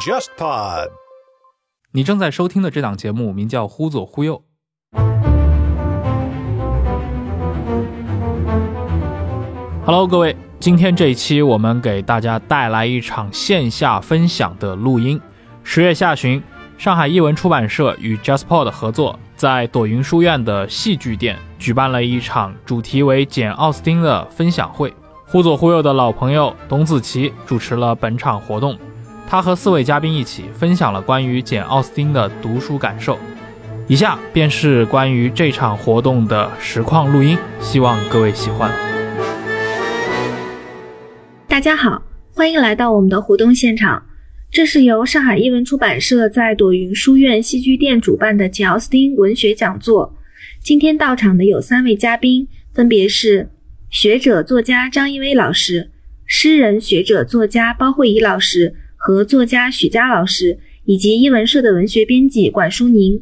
[0.00, 0.88] JustPod。
[1.92, 4.42] 你正在收听的这档节目名叫《忽左忽右》。
[9.84, 15.20] Hello，各位，今天这一期我们给大家带来一场线下分享的录音。
[15.62, 16.42] 十月下旬，
[16.76, 24.92] 上海译文出版社与 JustPod 合作，在朵云书院的戏剧店举办了一场主题为简·奥斯汀的分享会。
[25.32, 28.76] 忽左忽右的老朋友董子琪主持了本场活动，
[29.28, 33.16] 他和四位嘉宾一起分享了关于简·奥斯汀的读书感受。
[33.86, 38.72] 以下便是关于这场活动的实况录音，希望各位喜欢。
[41.46, 42.02] 大家好，
[42.34, 44.02] 欢迎来到我们的活动现场。
[44.50, 50.12] 这是由上海译文出版社在朵云书院戏剧店主办的简·奥斯汀文学讲座。
[50.60, 53.48] 今天到场的有三位嘉宾，分别是
[53.90, 55.90] 学者作家张一威老师、
[56.24, 63.20] 诗人学者作家包慧怡老师和作家许佳老师，以及译文社的文学编辑管淑宁。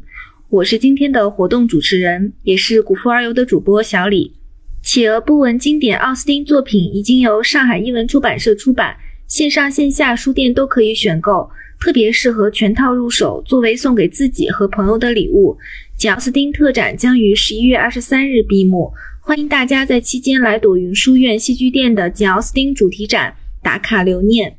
[0.50, 4.34] 我是今天的活动主持人，也是古风而游的主播小李。
[4.82, 8.94] 企鹅不闻经典奥斯汀作品已经由上海译文出版社出版，
[9.26, 11.48] 线上线下书店都可以选购，
[11.80, 15.56] 特别适合全套入手，作为送给自己和朋友的礼物。
[15.96, 18.92] 简奥斯汀特展将于十一月二十三日闭幕，
[19.28, 24.56] 欢迎大家在期间来朵云书院戏剧店的简奥斯汀主题展打卡留念。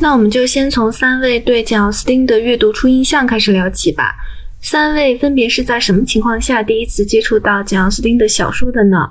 [0.00, 4.14] 那我们就先从三位对简奥斯汀的阅读初印象开始聊起吧。
[4.60, 9.10] 三位分别是在什么情况下第一次接触到简奥斯汀的小说的呢？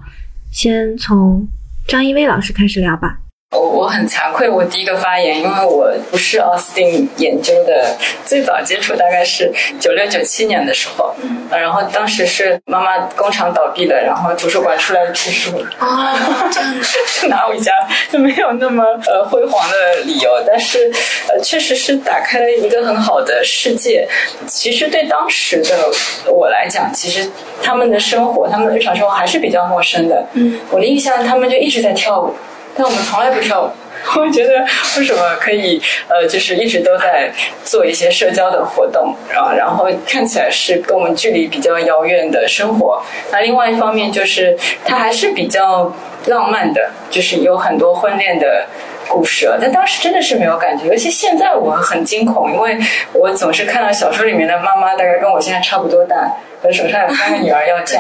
[0.50, 1.46] 先从
[1.86, 3.20] 张一威老师开始聊吧。
[3.52, 16.74] 我我很惭愧，我第一个发言，因为我不是奥斯汀研究的，最早接触大概是九六九七年的时候，嗯，然后当时是妈妈工厂倒闭了，然后图书馆出来批书，哦，这样
[17.22, 17.74] 就拿回家，
[18.10, 20.90] 就没有那么呃辉煌的理由，但是
[21.28, 24.08] 呃确实是打开了一个很好的世界。
[24.48, 25.92] 其实对当时的
[26.32, 27.30] 我来讲，其实
[27.62, 30.26] 他们的生活，他们的日常生活还是比较陌生的。
[30.36, 32.34] 嗯，我的印象，他们就一直在跳舞。
[32.76, 33.70] 但我们从来不跳舞，
[34.20, 34.60] 我觉得
[34.98, 37.30] 为什么可以呃，就是一直都在
[37.64, 43.02] 做一些社交的活动啊，然后看起来是跟我们距离比较遥远的生活。
[43.32, 45.94] 那另外一方面就是它还是比较
[46.28, 48.66] 浪漫的，就是有很多婚恋的
[49.08, 49.52] 故事。
[49.60, 52.78] 但当时真的是没有感觉，尤其现在我很惊恐，因为
[53.14, 56.32] 我总是看到小说里面的妈妈大概跟我现在差不多大，
[56.72, 58.00] 手上有三个女儿要嫁。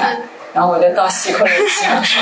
[0.53, 2.21] 然后我就倒吸口冷气，说：“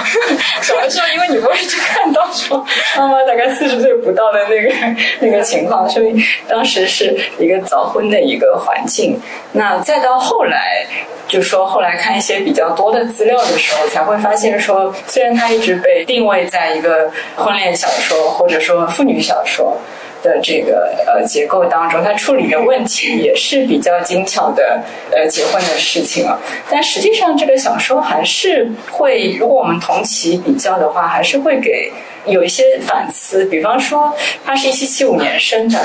[0.62, 2.63] 小的时候，因为你不会去看到说
[2.95, 4.72] 妈妈大概四十岁不到的那个
[5.19, 6.16] 那个情况，所以
[6.47, 9.19] 当时是一个早婚的一个环境。
[9.51, 10.85] 那再到后来，
[11.29, 19.78] 就说后来看一些比较多的资料的时候，才会发现说，虽然它一直被定位在一个婚恋小说或者说妇女小说。”
[20.22, 26.38] 的这个呃结构当中，它处理的问题也是比较精巧的呃结婚的事情啊。
[26.69, 31.90] 但实际上，这个小说还是会，如果我们同期比较的话，还是会给
[32.25, 33.46] 有一些反思。
[33.46, 34.13] 比方说，
[34.46, 35.79] 他是一七七五年生的，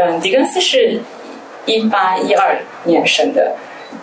[0.00, 0.98] 嗯，狄更斯是
[1.66, 3.54] 一八一二年生的。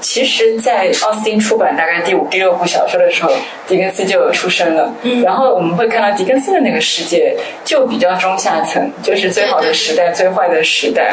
[0.02, 3.32] 其实，在奥斯汀出版大概第五、第六部小说的时候，
[3.68, 4.94] 狄更斯就出生了。
[5.04, 11.12] 嗯，然后我们会看到狄更斯的那个世界就比较中下层，就是最好的时代、最坏的时代。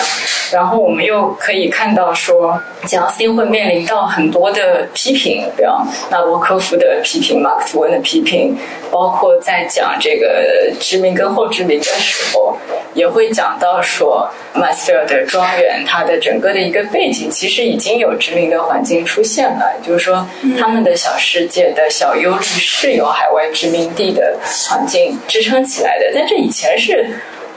[0.53, 8.57] 然后我们又可以看到说，简奥斯汀会面临到很多的批评，比方纳博科夫的批评、马克吐温的批评，
[8.91, 12.57] 包括在讲这个殖民跟后殖民的时候，
[12.95, 20.27] 也会讲到说，马斯菲尔德庄园它的整个的一个背景其实已经有殖民的环境出现了，就是说
[20.59, 24.37] 他们的小世界的小忧虑是由海外殖民地的
[24.69, 27.09] 环境支撑起来的，但这以前是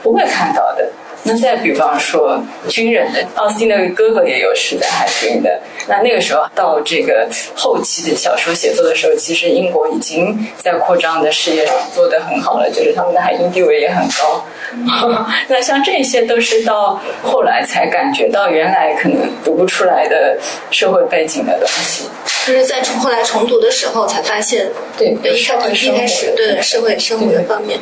[0.02, 0.88] 不会看到的。
[1.26, 2.38] 那再比方说，
[2.68, 5.60] 军人的奥斯汀的哥哥也有是在海军的。
[5.86, 14.44] 那那个时候到这个后期的小说写作的时候，其实英国已经在扩张的事业上做得很好了，就是他们的海军地位也很高。
[15.48, 20.38] 那像这些都是到后来才感觉到，原来可能读不出来的
[20.70, 22.08] 社会背景的东西。
[22.46, 27.78] 就是在后来重读的时候才发现，对，一开始一开始对社会生活的方面，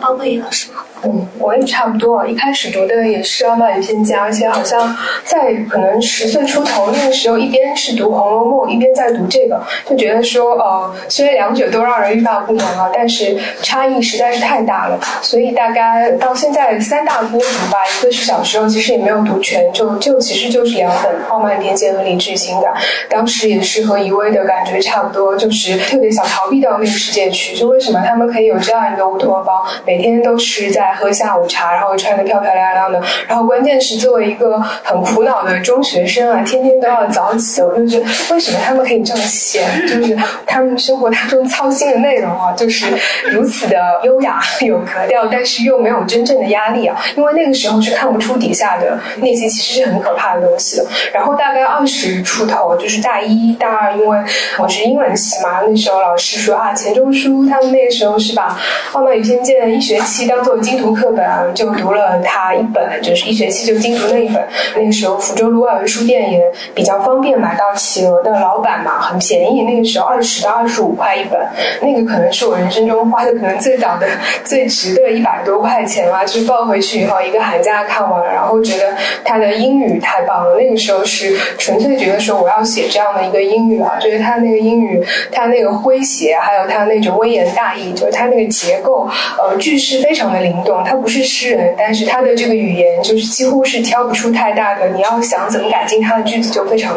[0.00, 0.68] 包括尹老师。
[1.04, 2.24] 嗯，我也差不多。
[2.24, 14.98] 一开始读的也是《傲慢与偏见》，而且好像在可能十岁出头那个时候，一边是读《红楼梦》，一边在读这个，就觉得说，呃，虽然两者都让人欲罢不能啊，但是差异实在是太大了。
[15.22, 22.72] 所以大概到现在三大波读吧，一个是小时候其实也没有读全，就就其实就是两本《傲慢偏见》和《理智情感》，
[23.08, 27.54] 当时也是和一位的感觉差不多，就是特别想逃避到那个世界去。
[27.54, 39.62] 就为什么他们可以有这样一个乌托邦，每天都是在喝下午茶，然后穿的漂漂亮亮的，然后关键是作为一个很苦恼的中学生啊，天天都要早起，我就觉得为什么他们可以这么闲？
[39.86, 40.16] 就是
[40.46, 42.86] 他们生活当中操心的内容啊，就是
[43.30, 46.96] 如此的优雅有格调，但是又没有真正的压力啊。
[47.16, 50.86] 因为那个时候是看不出底下的那些其实是很可怕的东西的。
[51.12, 54.18] 然后大概二十出头，就是大一大二，因为
[54.58, 58.50] 我是英文系嘛，那时候老师说啊，钱钟书他们那个时候是把
[58.96, 64.42] 《傲慢与偏见》一学期当做精读课本，就读了他一本，就是一学期就精读那一本。
[64.76, 66.40] 那个时候福州卢外文书店也
[66.74, 71.40] 比较方便买到企鹅的老板嘛，很便宜，那个时候二十到二十五块一本，
[71.80, 74.06] 那个可能是我人生中花的可能最早的、
[74.44, 76.24] 最值的一百多块钱了。
[76.24, 80.56] 就抱回去以后，一个寒假看完了，然后觉得他的英语太棒了。
[80.56, 89.08] 那个时候是纯粹觉得说我要写这样的一个英语啊，觉得他那个英语，他那个诙谐，还有他那种微言大义，就是他那个结构，
[89.38, 90.82] 呃，句式非常的灵动。
[90.84, 96.91] 他不是诗人，但是他的这个语言就是几乎是挑不出太大的，你要想怎么改进他的句子就非常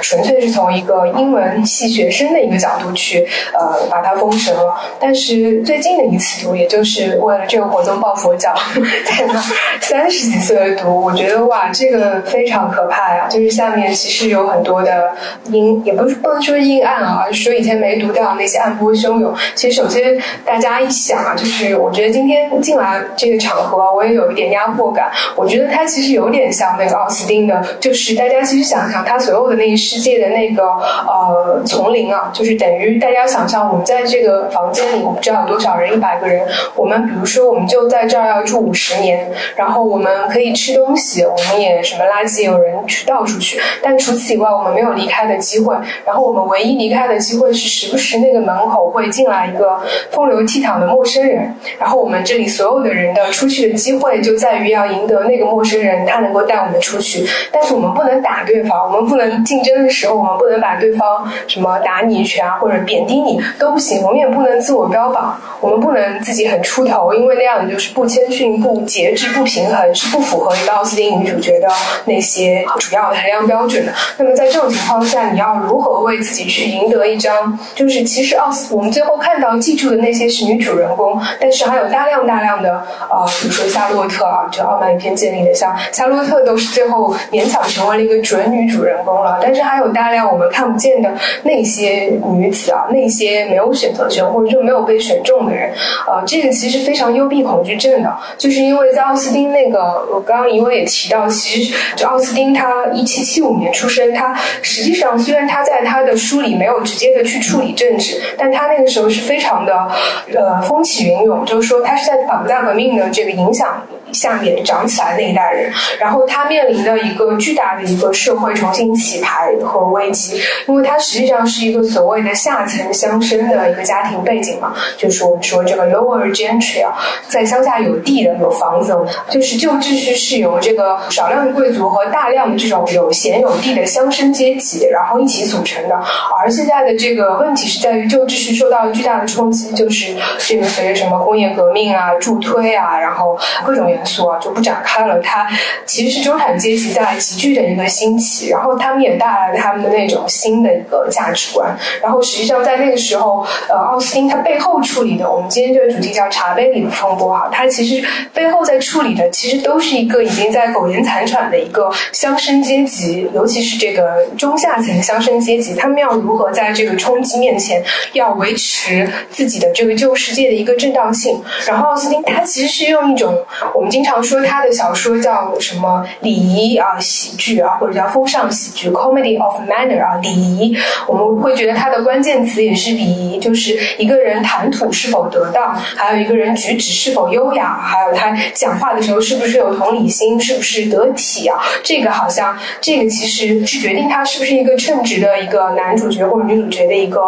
[0.00, 4.76] 纯粹是从一个英文系学生的一个角度去，呃，把它封神了。
[4.98, 8.54] 但是最近的一次读，也就是为了这个活动抱佛脚，
[9.04, 9.42] 在那
[9.80, 13.26] 三十几岁的读，我觉得哇，这个非常可怕呀！
[13.28, 15.12] 就是下面其实有很多的
[15.50, 19.34] 阴，也不是不能说阴暗啊，而是说以前没读到那些暗波汹涌。
[19.54, 25.10] 其实首先大家一想啊，就是我觉得今天进来这个场合，我也有一点压迫感。
[25.34, 45.74] 我觉得它其实有点像那个奥斯汀的，就是大家其实想想，他所有的那一世界的那个呃丛林啊，就是等于大家想象我们在这个房间里，我不知道有多少人，一百个人，我们比如说我们就在这儿要住五十年，然后我们可以吃东西，我们也什么垃圾有人去倒出去，但除此以外，我们没有离开的机会。
[46.04, 49.80] 然后我们唯一离开的机会是时不时那个门口会进来一个
[50.10, 71.68] 风流倜傥的陌生人，然后我们这里所有的人的出去的机会就在于要赢得那个陌生人，他能够带我们出去，但是我们不能打对方，我们不能竞争的时候，我们不能把对方什么打你一拳啊，或者贬低你都不行，我们也不能自我标榜，我们不能自己很出头，因为那样就是不谦逊、不节制、不平衡，是不符合一个奥斯汀女主角的
[72.04, 73.92] 那些主要的衡量标准的。
[74.18, 77.58] 那么在这种情况下，你要如何为自己去赢得一张？
[77.74, 82.70] 就是其实奥斯，我们最后看到记住的那些是女主人公，但是还有大量大量的
[83.10, 91.12] 呃，比如说夏洛特啊，就《傲慢与偏见》里的像夏洛特都是最后勉强成为了一个准女主人公了，但是还有大量我们看不见的
[91.42, 95.72] 那些女子啊，那些没有选择权或者说没有被选中的人，
[96.06, 109.88] 呃，这个其实非常幽闭恐惧症的，就是因为在奥斯汀那个，我刚刚因为也提到，其实就奥斯汀他一七七五年出生，他实际上虽然他在他的书里没有直接的去处理政治，但他那个时候是非常的
[110.34, 113.82] 呃风起云涌，就是说他是在法国大革命的这个影响。
[114.16, 115.70] 下面长起来那一代人，
[116.00, 126.96] 然后他面临的一个巨大的一个社会重新洗牌和危机，因为他实际上是一个所谓的下层乡绅的一个家庭背景嘛，就是我们说这个 lower gentry 啊，
[127.28, 128.96] 在乡下有地的有房子，
[129.28, 135.94] 就是旧秩序是由这个少量的贵族和大量的这种有闲有地的乡绅阶级，然后一起组成的。
[136.40, 145.18] 而现在的这个问题是在于旧秩序受到巨大的冲击，就是这个随着什么工业革命啊、助推啊，然后各种元素啊就不展开了。
[145.20, 145.48] 它
[145.84, 151.76] 其实是中产阶级在急剧的一个兴起，然后他们也带来了他们的那种新的一个价值观。
[152.00, 167.82] 然后实际上在那个时候，呃，奥斯汀他背后处理的，我们今天这个主题叫茶杯里的风波哈，他其实背后在处理的，其实都是一个已经在苟延残喘的一个乡绅阶级，尤其是这个中下层乡绅阶级，他们要如何在这个冲击面前
[168.12, 171.42] 要维持自己的这个旧世界的一个正当性。
[171.66, 173.34] 然后奥斯汀他其实是用一种
[173.74, 180.76] 我们经常说他的小说叫什么礼仪啊喜剧啊，或者叫风尚喜剧 （comedy of manner） 啊礼仪，
[181.06, 191.58] 我们会觉得它的关键词也是礼仪，就是一个人谈吐是否得当，还有一个人举止是否优雅，还有他讲话的时候是不是有同理心，是不是得体啊？
[191.82, 197.20] 这个好像这个其实是决定他是不是一个称职的一个男主角或者女主角的一个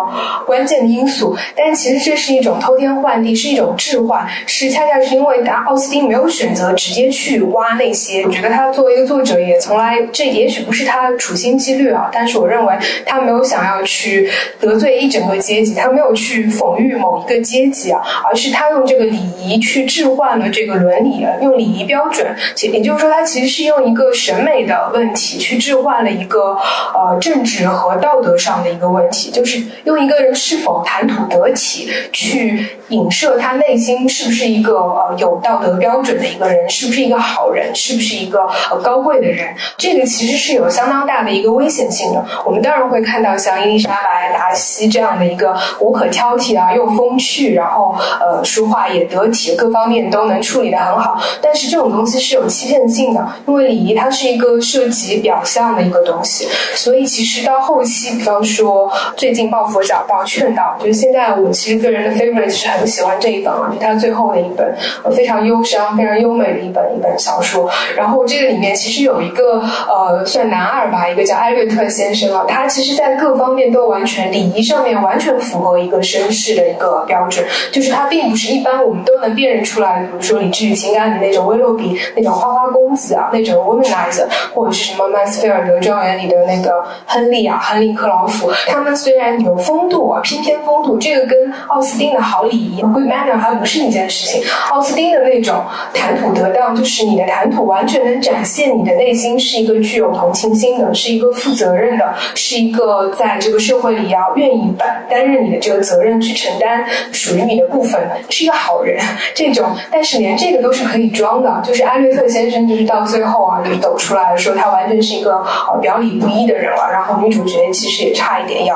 [0.46, 1.36] 关键的因素。
[1.56, 12.74] 但其实这是一种偷天换地，是一种置换，是恰恰是因为达奥斯汀没有选选择直接去挖那些，我觉得他作为一个作者也从来这也许不是他处心积虑啊，但是我认为
[13.04, 22.26] 他没有想要去得罪一整个阶级，他没有去讽喻某一个阶级啊，而是他用这个礼仪去置换了这个伦理，用礼仪标准，
[22.62, 26.56] 也就是说，他其实是用一个审美的问题去置换了一个
[26.94, 38.40] 呃政治和道德上的一个问题，就是用一个人是否谈吐得体去影射他内心是不是一个呃有道德标准的一人，是不是一个好人，是不是一个
[38.70, 42.24] 呃高贵的人，这个其实是有相当大的一个危险性的。
[42.44, 51.18] 我们当然会看到像伊丽莎白·达西这样的一个无可挑剔啊，又风趣，然后呃说话也得体，各方面都能处理得很好。
[51.40, 64.76] 但是这种东西是有欺骗性的，因为礼仪它是一个涉及表象的一个东西，所以其实到后期，比方说最近抱佛脚、抱劝导，就是现在我其实个人的 favorite 是很喜欢这一本啊，就它最后的一本，
[65.14, 67.68] 非常忧伤、非常忧优美的一本一本小说。
[67.96, 94.42] 然后这个里面其实有一个呃算男二吧，一个叫艾略特先生啊，他其实在各方面都完全礼仪上面完全符合一个绅士的一个标准，就是他并不是一般我们都能辨认出来，比如说理智与情感里那种威洛比那种花花公子啊，那种 womanizer，或者是什么曼斯菲尔德庄园里的那个亨利啊，亨利克劳福，他们虽然有风度啊，翩翩风度，这个跟奥斯汀的好礼仪 good manner 还不是一件事情。
[94.70, 95.62] 奥斯汀的那种
[95.94, 108.98] 谈吐得当，就是你的谈吐完全能展现你的内心是一个具有同情心的，是一个负责任的，是一个在这个社会里要愿意担担任你的这个责任去承担属于你的部分，是一个好人。
[109.34, 115.44] 这种，但是连这个都是可以装的，就是艾略特先生，就是到最后啊，就抖出来说他完全是一个
[115.80, 116.88] 表里不一的人了。
[116.92, 118.74] 然后女主角其实也差一点要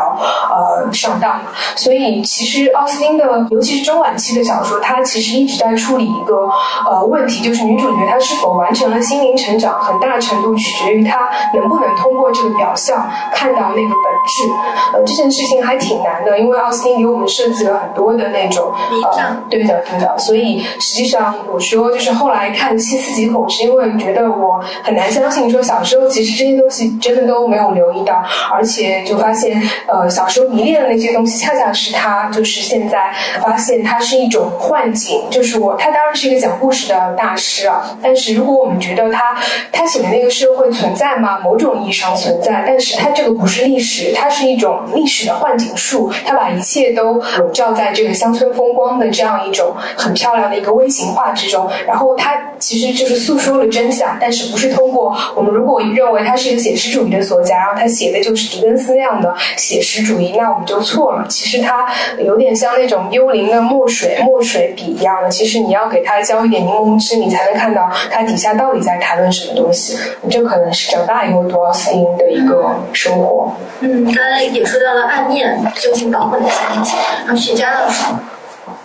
[0.50, 1.40] 呃上当。
[1.74, 6.48] 所以其实奥斯汀的，尤其是中晚期的小说，他其实一直在处理一个
[6.86, 14.48] 呃问题，就是女主角她是否完成了心灵成长，很大程度取决于她能不能通过这个表象看到那个本质。
[14.92, 18.72] 呃，这件事情还挺难的，因为奥斯汀给我们设计了很多的那种
[19.16, 20.16] 呃，对的对的。
[20.18, 28.22] 所以实际上我说就是后来看细思极恐，是因为觉得我很难相信说小时候其实这些东西真的都没有留意到，
[28.52, 39.38] 而且就发现呃小时候迷恋的那些东西，恰恰是他就是现在发现它是一种幻境，就是我他当然是一个讲故事的大师啊，但是如果我们觉得他
[39.70, 41.38] 他写的那个社会存在吗？
[41.44, 61.26] 某种意义上存在，但是他这个不是历史，它是一种历史的幻景术，他把一切都笼罩在这个乡村风光的这样一种很漂亮的一个微型化之中，然后他其实就是诉说了真相，但是不是通过我们如果认为他是一个写实主义的作家，然后他写的就是狄更斯那样的写实主义，那我们就错了。
[61.28, 61.88] 其实他
[62.18, 69.98] 有点像那种幽灵的墨水墨水笔一样的，其实你要给他浇一点柠檬汁，你才能看到他底下到底在谈论什么东西。
[70.30, 73.52] 这可能是长大以后读奥斯汀的一个生活。
[73.80, 76.96] 嗯，刚才也说到了暗恋究竟包括哪些东西？
[77.26, 78.04] 然后徐佳老师。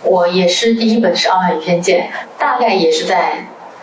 [0.04, 2.02] 我也是第一本是《傲慢与偏见》，
[2.40, 3.32] 大概也是在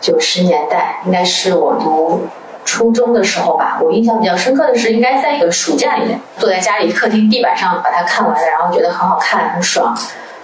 [0.00, 2.26] 九十年代，应该是我读
[2.64, 3.78] 初中的时候吧。
[3.82, 9.96] 我印象比较深刻的是，应该在一个暑假里面，坐在家里客厅地板上把它看完了，然后觉得很好看，很爽。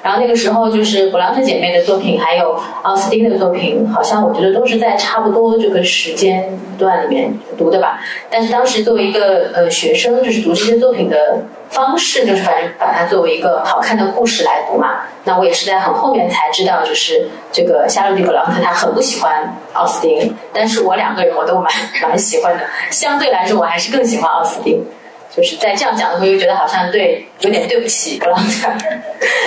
[0.03, 8.01] 然后那个时候就是布朗特姐妹的作品，还有奥斯汀的作品，好像我觉得都是在差不多这个时间段里面读的吧。
[8.29, 15.03] 但是当时作为一个呃学生，就是读这些作品的方式，就是反正把它作为一个好看的故事来读嘛。
[15.25, 22.65] 那我也是在很后面才知道，就是这个夏洛蒂·布朗特他很不喜欢奥斯汀，但是我两个人我都蛮蛮喜欢的。
[22.91, 24.85] 相对来说，我还是更喜欢奥斯汀。
[25.35, 28.69] 就是在这样讲的时候，又觉得好像对有点对不起勃朗特，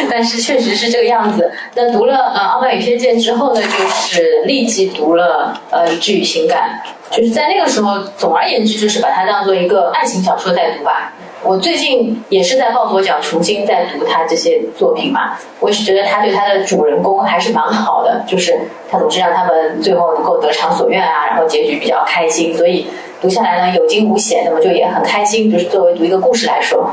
[0.10, 1.52] 但是确实是这个样子。
[1.76, 6.82] 那读了呃《傲慢与偏见》之后呢，就是立即读了呃《理智与情感》，
[7.16, 11.14] 就是在那个时候，总而言之，就是把它当做一个爱情小说在读吧。
[11.44, 15.38] 我最近也是在抱佛脚，重新在读他这些作品嘛。
[15.60, 18.58] 我也是觉得他对他的主人公还是蛮好的，就是
[18.90, 22.88] 他总是让他们最后能够得偿所愿啊，然后结局比较开心，所以。
[23.22, 25.52] 读下来呢，有惊无险，那么就也很开心。
[25.52, 26.92] 就是作为读一个故事来说，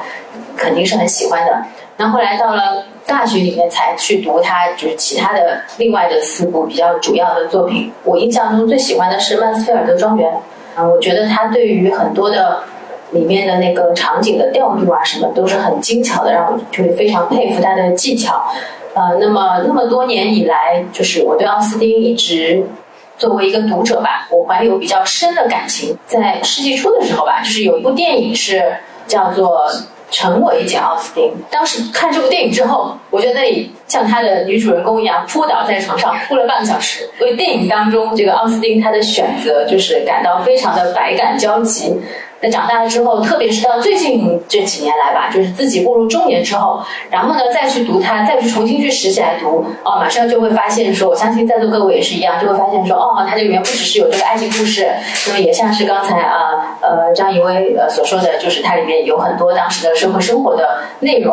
[0.57, 1.62] 肯定是很喜欢的。
[1.99, 7.93] 那后来到了大学里面才去读他，就是其他的另外的四部比较主要的作品。
[8.05, 10.33] 我印象中最喜欢的是《曼斯菲尔德庄园》
[10.81, 12.62] 啊，我觉得他对于很多的
[13.11, 18.43] 里面的那个场景的调度啊什么都是很精巧的，让我就是非常佩服他的技巧。
[18.95, 22.64] 呃，那么那么多年以来，就是我对奥斯汀一直。
[23.16, 25.97] 作为一个读者吧，我怀有比较深的感情。
[26.07, 28.76] 在世纪初的时候吧，就是有一部电影是
[29.07, 29.69] 叫做
[30.11, 31.25] 《成为简奥斯汀》。
[31.50, 37.09] 当时看这部电影之后，我觉得那里像他的女主人公一样扑倒在床上，哭了半个小时。
[37.21, 41.95] 为电影当中这个奥斯汀他的选择，就是感到非常的百感交集。
[42.42, 54.88] 那长大了之后，特别是到最近这几年来吧，就是自己步入中年之后，然后呢再去读它，再去重新去拾起来读，哦，马上就会发现说，我相信在座各位也是一样，就会发现说，哦，它这里面不只是有这个爱情故事，
[55.28, 61.32] 那么也像是刚才啊呃张怡薇呃所说的就是它里面有很多当时的社会生活的内容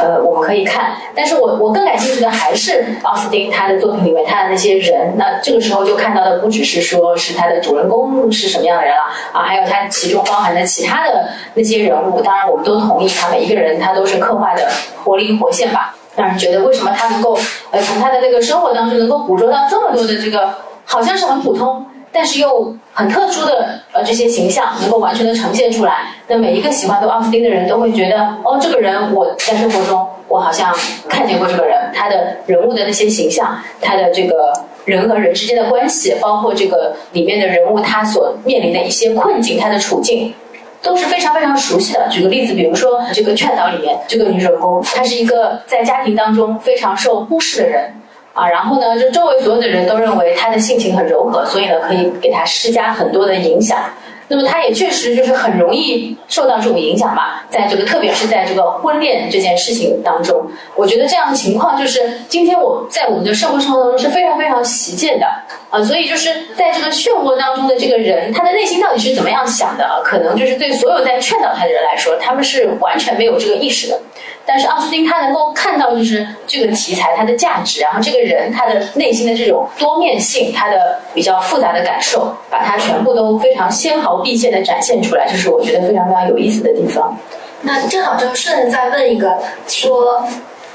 [0.00, 14.68] 呃我们可以看，但是我我更感兴趣的还是奥斯汀他的作品里面他的那些人，那这个时候就看到的不只是说是他的主人公是什么样的人了啊，还有他其中包含的其他的那些人物，当然我们都同意他每一个人他都是刻画的
[15.02, 17.38] 活灵活现吧，让人觉得为什么他能够
[17.70, 21.86] 呃从他的那个生活当中能够捕捉到这么多的这个好像是很普通。
[22.16, 30.72] 但是又很特殊的呃这些形象能够完全的呈现出来，那每一个喜欢读奥斯汀的人都会觉得，哦，这个人我在生活中我好像
[31.08, 34.52] 看见过这个人，他的人物的那些形象，他的这个
[34.84, 40.34] 人和人之间的关系，包括这个里面的人物他所面临的一些困境，他的处境。
[40.82, 42.06] 都是非常非常熟悉的。
[42.10, 47.90] 举个例子，比如说这个《劝导》里面这个女主人公，她是一个在家庭当中非常受忽视的人。
[48.34, 53.78] 啊，然后呢，就周围所有的人都认为她的性情很柔和，所以呢，可以给她施加很多的影响。
[54.28, 65.26] 那么他也确实就是很容易受到这种影响吧，在这个特别是在这个婚恋这件事情当中，我觉得这样的情况就是今天我在我们的社会生活当中是非常非常习见的
[65.70, 65.82] 啊。
[65.82, 70.02] 所以就是在这个漩涡当中的这个人，他的内心到底是怎么样想的？
[70.04, 74.00] 可能就是对所有在劝导他的人来说，他们是完全没有这个意识的。
[74.46, 87.16] 但是奥斯汀他能够看到，就是这个题材它的价值，然后这个人他的内心的这种多面性，他的比较复杂的感受，把它全部都非常纤毫毕现的展现出来，这是我觉得非常非常有意思的地方。
[87.62, 90.26] 那正好就顺着再问一个，说。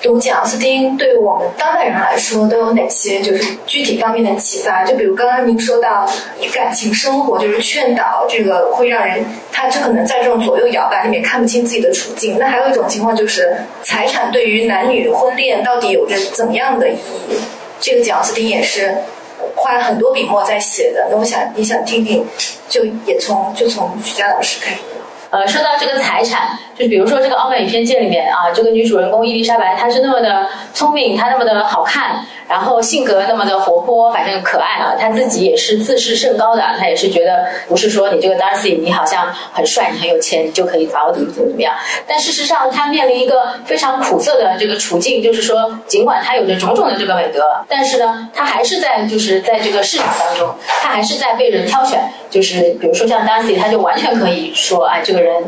[0.02, 4.84] 读简奥斯汀对我们当代人来说都有哪些就是具体方面的启发？
[4.86, 6.10] 就比如刚刚您说到
[6.54, 12.38] 感情生活，就是劝导这个会让人，他就可能在这种左右摇摆里面看不清自己的处境。
[12.40, 16.94] 那还有一种情况就是财产对于男女婚恋到底有着怎么样的意
[17.30, 17.36] 义？
[17.82, 18.96] 这个简奥斯汀也是
[19.56, 21.10] 花了很多笔墨在写的。
[21.12, 22.26] 那我想你想听听，
[22.70, 24.78] 就也从就从徐佳老师开始。
[25.32, 34.96] 呃，说到这个财产，就是比如说这个《傲慢与偏见》里面啊，这个女主人公伊丽莎白，她是那么的聪明，她那么的好看，然后性格那么的活泼，反正可爱啊。
[35.00, 41.74] 她自己也是自视甚高的，她也是觉得不是说你这个 Darcy 你好像很帅，你很有钱，你就可以把我怎么怎么怎么样。
[42.08, 52.02] 但事实上，她面临一个非常苦涩的这个处境，就是说，尽管她有着种种的这个美德，但是呢，她还是在就是在这个市场当中，她还是在被人挑选。
[52.30, 55.44] 就是比如说像 Darcy，他就完全可以说，哎，这个人，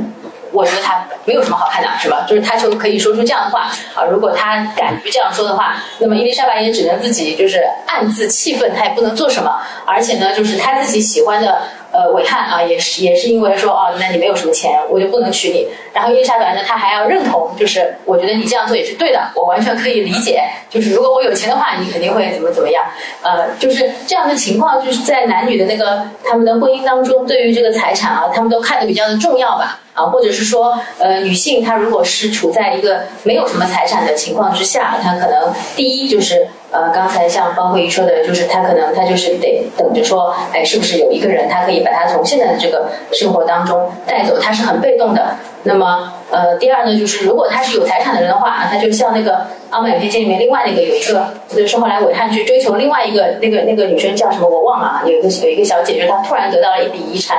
[0.51, 2.25] 我觉得他没有什么好看的，是吧？
[2.27, 4.03] 就是他就可以说出这样的话啊。
[4.09, 9.59] 如果他敢于这样说的话，那么伊丽莎白也只能自己就是暗自气愤，他也不能做什么。
[9.85, 11.61] 而且呢，就是他自己喜欢的。
[11.91, 15.67] 呃，伟汉啊，也是也是因为说哦，那你没有什么钱，我就不能娶你。
[15.93, 20.41] 然后伊丽莎白呢，她还要认同，就是我觉得你这样做也是对的，我完全可以理解。
[20.69, 22.83] 就是如果我有钱的话，你肯定会怎么怎么样。
[23.21, 29.79] 呃，就是这样的情况，就是在男女的那个他们的婚姻当中，对于这个财产啊，他们都看得比较的重要吧。
[29.93, 36.47] 啊，或者是说，呃，女性她如果是处在一个没有什么财产的情况之下，她可能第一就是。
[36.71, 44.39] 呃，刚才像包慧一说的，就是他可能他就是得等着说，哎，是不是有一个人他可以把他从现在的这个生活当中带走？
[44.39, 45.35] 他是很被动的。
[45.63, 49.33] 那么，呃，第二呢，就是如果他是有财产的人的话，他就像那个
[49.69, 57.37] 《傲慢与偏见》里面另外那个有一个，就是后来韦汉去追求另外一个那个那个女生叫什么我忘了啊，有一个有一个小姐姐，她突然得到了一笔遗产，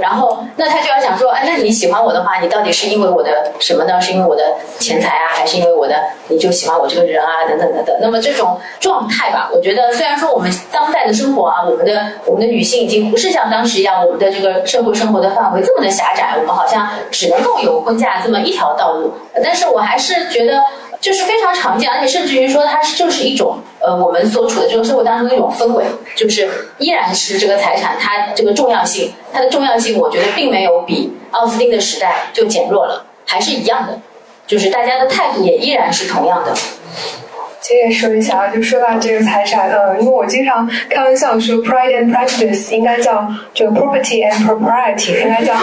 [0.00, 4.00] 然后那他就要想说，哎，那你喜欢我的话，你到底是因为我的什么呢？
[4.00, 4.42] 是因为我的
[4.80, 5.94] 钱财啊，还是因为我的
[6.26, 7.46] 你就喜欢我这个人啊？
[7.48, 7.96] 等等等等。
[8.00, 17.52] 那么这种状态吧，我觉得虽然说我们当代的生活啊，我们的我们的女性已经不是像当时一样，我们的这个社会生活的范围这么的狭窄，我们好像只能够。
[17.62, 19.12] 有婚嫁这么一条道路，
[19.44, 20.62] 但是我还是觉得
[21.00, 25.84] 就是非常常见，而且甚至于说它是就是一种呃我们所处的这个社会当中的一种氛围，
[26.16, 34.00] 就是依然是这个财产它这个重要性，它的重要性我觉得并没有比奥斯汀的时代就减弱了，还是一样的，
[34.46, 36.54] 就是大家的态度也依然是同样的。
[37.62, 45.54] 接着说一下啊，就说到这个财产，嗯，因为我经常开玩笑说，Pride and Prejudice 应该叫这个 Property and Propriety，应该叫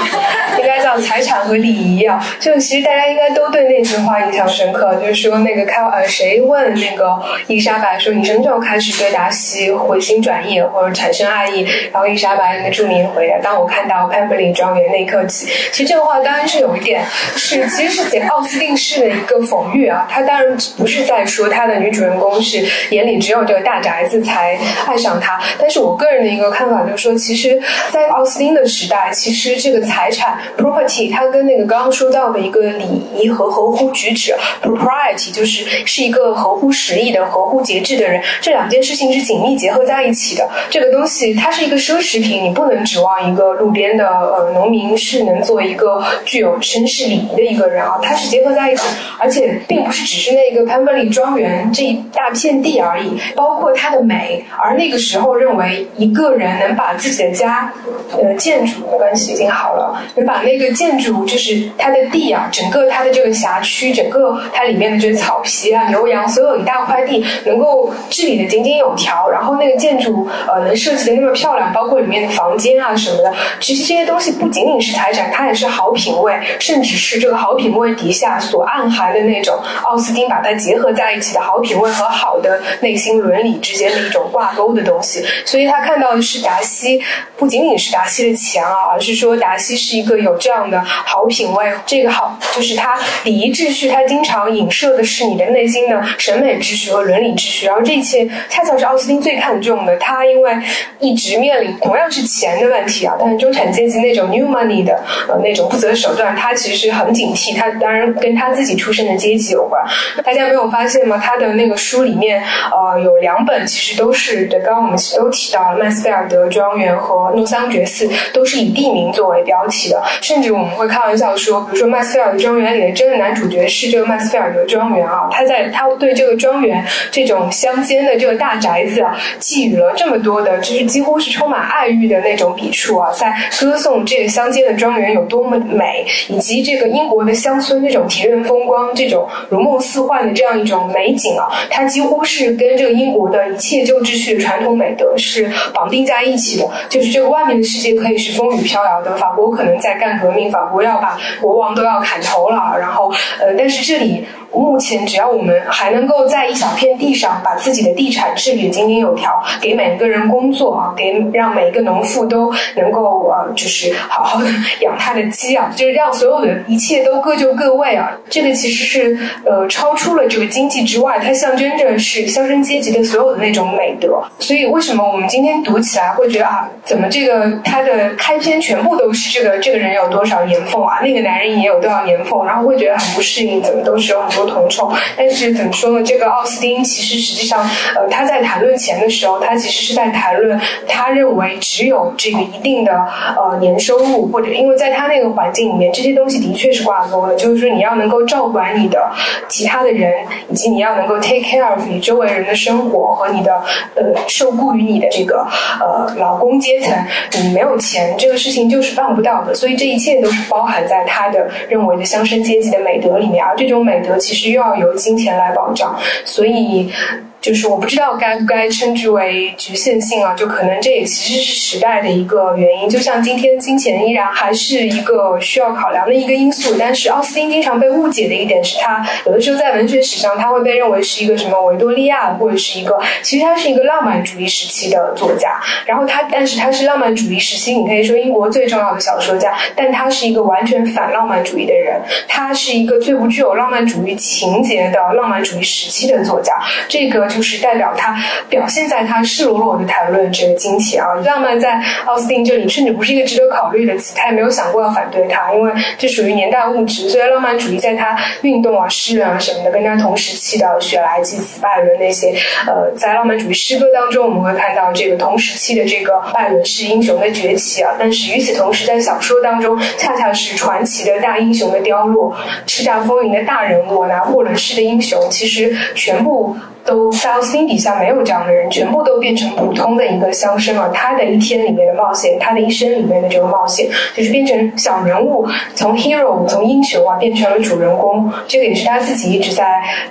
[0.57, 2.25] 应该叫财产和礼仪啊。
[2.39, 11.67] 就其实大家应该都对那句话印象深刻，就是说那个开呃谁问那个伊莎白说你什么时候开始对达西回心转意或者产生爱意？
[11.91, 15.47] 然后伊莎白那个著名回答：当我看到潘布林庄园那一刻起。
[15.73, 17.03] 其实这个话当然是有一点
[17.35, 21.88] 是其实是简奥斯汀式的一个讽喻啊，他当然不是在说他的女。
[21.91, 25.39] 主人公是眼里只有这个大宅子才爱上他。
[25.58, 40.47] 但是我个人的一个看法就是说，其实，在奥斯汀的时代，其实这个财产 property 它跟那个刚刚说到的一个礼仪和合乎举止 propriety 就是是一个合乎时宜的、合乎节制的人，这两件事情是紧密结合在一起的。
[40.69, 48.84] 这个东西它是一个奢侈品，你不能指望一个路边的呃农民是能做一个具有绅士礼仪的一个人啊，它是结合在一起，
[49.17, 54.44] 而且并不是只是那个潘伯利庄园这一大片地而已，包括它的美。
[54.58, 57.72] 而那个时候认为一个人能把自己的家，
[58.12, 85.23] 呃建筑的关系已经好了，能把那个建筑就是它的地啊，整个它的这个辖区，整个它里面的这些草皮啊、牛羊，所有一大块地能够治理的井井有条，然后那个建筑呃能设计的那么漂亮，包括里面的房间啊什么的，其实这些东西不仅仅是财产，它也是好品味，甚至是这个好品味底下所暗含的那种奥斯丁把它结合在一起的好品品味和好的内心伦理之间的一种挂钩的东西。
[85.45, 86.99] 所以他看到的是达西，
[87.38, 97.67] 不仅仅是达西的钱啊，而是说达西是一个有这样的好品味，这个好就是他礼仪秩序，他经常影射的是你的内心的审美秩序和伦理秩序。
[97.67, 99.95] 然后这一切恰恰是奥斯汀最看重的。
[99.97, 100.51] 他因为
[100.97, 107.55] 一直面临同样是钱的问题啊，但是中产阶级那种 new money 的呃那种不择手段，他其实很警惕。
[107.55, 109.84] 他当然跟他自己出身的阶级有关。
[110.23, 111.21] 大家没有发现吗？
[111.23, 112.41] 他的那个书里面
[112.72, 120.02] 呃有两本其实都是对，刚刚我们其实都提到了曼斯菲尔德庄园和诺桑觉寺都是以地名作为标题的。
[120.22, 146.69] 甚至我们会开玩笑说，比如说曼斯菲尔德庄园里的真的男主角是这个曼斯菲尔德庄园啊，他在他对这个庄园这种乡间的这个大宅子啊，寄予了这么多的，就是几乎是充满爱欲的那种笔触啊，在歌颂这个乡间的庄园有多么美，以及这个英国的乡村这种田园风光、这种如梦似幻的这样一种美景啊，它几乎是跟这个英国的一切旧秩序传统美德是绑定在一起的。
[146.89, 154.25] 就是这个外面的世界可以是风雨飘摇的，法国可能在干革命，法国要把国王都要砍头了，然后呃，但是这里。
[154.51, 159.31] 目前，只要我们还能够在一小片地上把自己的地产治理井井有条，
[159.62, 164.49] 给每个人工作啊，给让每一个农妇都能够啊，就是好好的
[164.81, 168.12] 养他的鸡啊，就是让所有的一切都各就各位啊。
[168.29, 174.21] 这个其实是呃超出了这个经济之外，它象征着是乡绅阶级的所有的那种美德。
[174.39, 184.38] 所以，为什么我们今天读起来会觉得啊，怎么这个它的开篇全部都是这个这个人有多少年俸啊，那个男人也有多少年俸，然后会觉得很不适应，怎么都是有很多。
[184.45, 186.04] 同臭，但是怎么说呢？
[186.06, 187.62] 这个奥斯汀其实实际上，
[187.95, 192.91] 呃，他在谈论钱的时候，他其实是在谈论他认为只有这个一定的
[193.36, 197.36] 呃年收入，或者因为在他那个环境里面，这些东西的确是挂钩的。
[197.36, 199.10] 就是说，你要能够照管你的
[199.47, 200.13] 其他的人，
[200.49, 203.62] 以及你要能够 take care of 你周围人的生活和你的
[203.95, 205.47] 呃受雇于你的这个
[205.80, 206.93] 呃劳工阶层，
[207.41, 209.56] 你没有钱，这个事情就是办不到的。
[209.56, 216.92] 所以这一切都是包含在他的认为的乡绅阶级的美德里面，而这种美德其其实又要由金钱来保障，所以。
[217.41, 222.89] 就是我不知道该不该称之为局限性啊，就可能这也其实是时代的一个原因。
[222.89, 235.62] 就像今天金钱依然还是一个需要考量的一个因素，但是奥斯汀经常被误解的一点是他有的时候在文学史上他会被认为是一个什么维多利亚或者是一个，其实他是一个浪漫主义时期的作家。
[235.86, 246.54] 然后他，但是他是浪漫主义时期，你可以说英国最重要的小说家，但他是一个完全反浪漫主义的人，他是一个最不具有浪漫主义情节的浪漫主义时期的作家。
[246.89, 247.29] 这个。
[247.30, 248.18] 就是代表他
[248.50, 257.10] 表现在他赤裸裸的谈论这个金钱啊，浪漫在奥斯汀这里甚至不是一个值得考虑的词，他也没有想过要反对他，因为这属于年代物质。
[257.10, 262.34] 所以浪漫主义在他运动啊、诗人啊什么的，跟他同时期的雪莱、基茨、拜伦那些，
[262.68, 267.94] 呃，在浪漫主义诗歌当中，我们会看到这个同时期的这个拜伦是英雄的崛起啊。
[268.00, 276.56] 但是与此同时，在小说当中，恰恰是传奇的大英雄的凋落，叱咤风云的大人物，拿破仑式的英雄，其实全部。
[276.89, 280.89] 都在奥斯汀底下没有这样的人，全部都变成普通的一个乡绅了。
[280.89, 288.32] 他的一天里面的冒险，他的一生里面的这个冒险，就是变成小人物，从 hero 从英雄啊变成了主人公。
[288.47, 289.63] 这个也是他自己一直在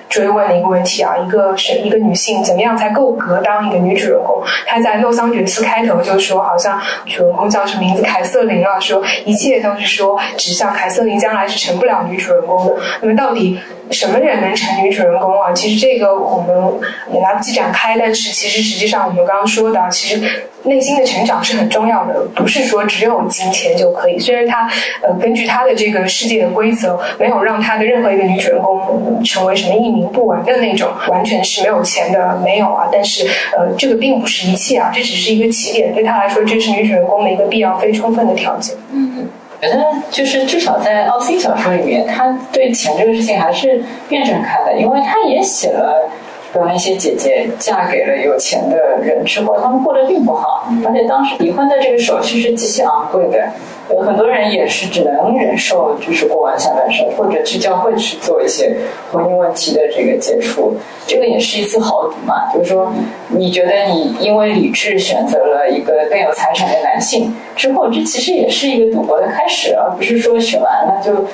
[0.09, 1.17] 追问的一个问题啊。
[1.19, 4.41] 一个是一个女性怎么样才够格当一个女主人公？
[4.65, 8.03] 他在《诺桑觉斯》开头就说，好像主人公叫什么名字？
[8.03, 12.77] 凯瑟琳啊，说一切都是说指向凯瑟琳将来是成不了女主人公的。
[13.01, 13.59] 那么到底？
[13.91, 15.53] 什么人能成女主人公啊？
[15.53, 16.81] 其实这个我们
[17.13, 24.19] 也来不及展开，但是其实实际上我们刚刚说的，其实内心的成长是很重要的，不是说只有金钱就可以。
[24.19, 24.71] 虽然他
[25.03, 32.89] 呃根据他的这个世界的规则，没有让他的任何一个女主人公成为什么一名不闻的那种，完全是没有钱的没有啊。
[32.93, 38.77] 但是呃这个并不是一切啊，这只是一个起点，对他来说这是女主人公的一个必要非充分的条件。
[38.93, 39.29] 嗯。
[39.61, 46.09] 觉得就是至少在奥斯汀小说里面，他对钱这个事情还是辩证看的，因为他也写了，
[46.53, 53.51] 比方一些姐姐嫁给了有钱的人之后，他们过得并不好，而且当时离婚的这个手续是极其昂贵的。
[53.91, 58.77] 有很多人也是只能忍受，就是过完下半生，或者去教会去做一些
[59.11, 62.53] 婚姻问题的这个解除，这个也是一次豪赌嘛。
[62.53, 62.93] 就是说，
[63.29, 71.27] 你觉得你因为理智选择了一个更有财产的男性之后，这其实也是一个赌博的开始，而不是说选完了就，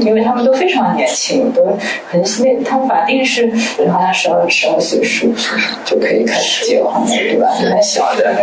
[0.00, 1.62] 因为他们都非常年轻，都
[2.08, 3.50] 很那他们法定是
[3.90, 7.48] 好像十二十二岁十五岁就可以开始结婚了，对吧？
[7.48, 8.34] 很小的。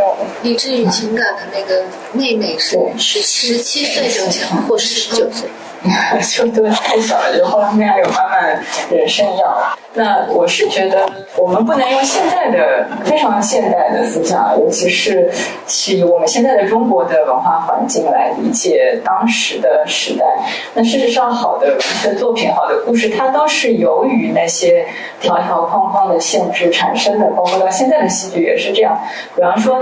[0.43, 3.54] 理智与情感的那个妹妹是十七。
[3.55, 5.47] 十七岁就结婚，或十九岁，
[6.29, 9.57] 就都太小了，就后面还有慢慢人生要。
[9.93, 15.31] 那我是觉得，我们不能用现在的非常现代的思想，尤其是
[15.69, 20.25] 是以我们现在的中国的文化环境来理解当时的时代。
[20.73, 24.85] 那事实上，好的文学作品、好的故事，它都是由于那些
[25.21, 28.99] 条条框框的限制产生的，包括到现在的戏剧也是这样。
[29.33, 29.81] 比方说。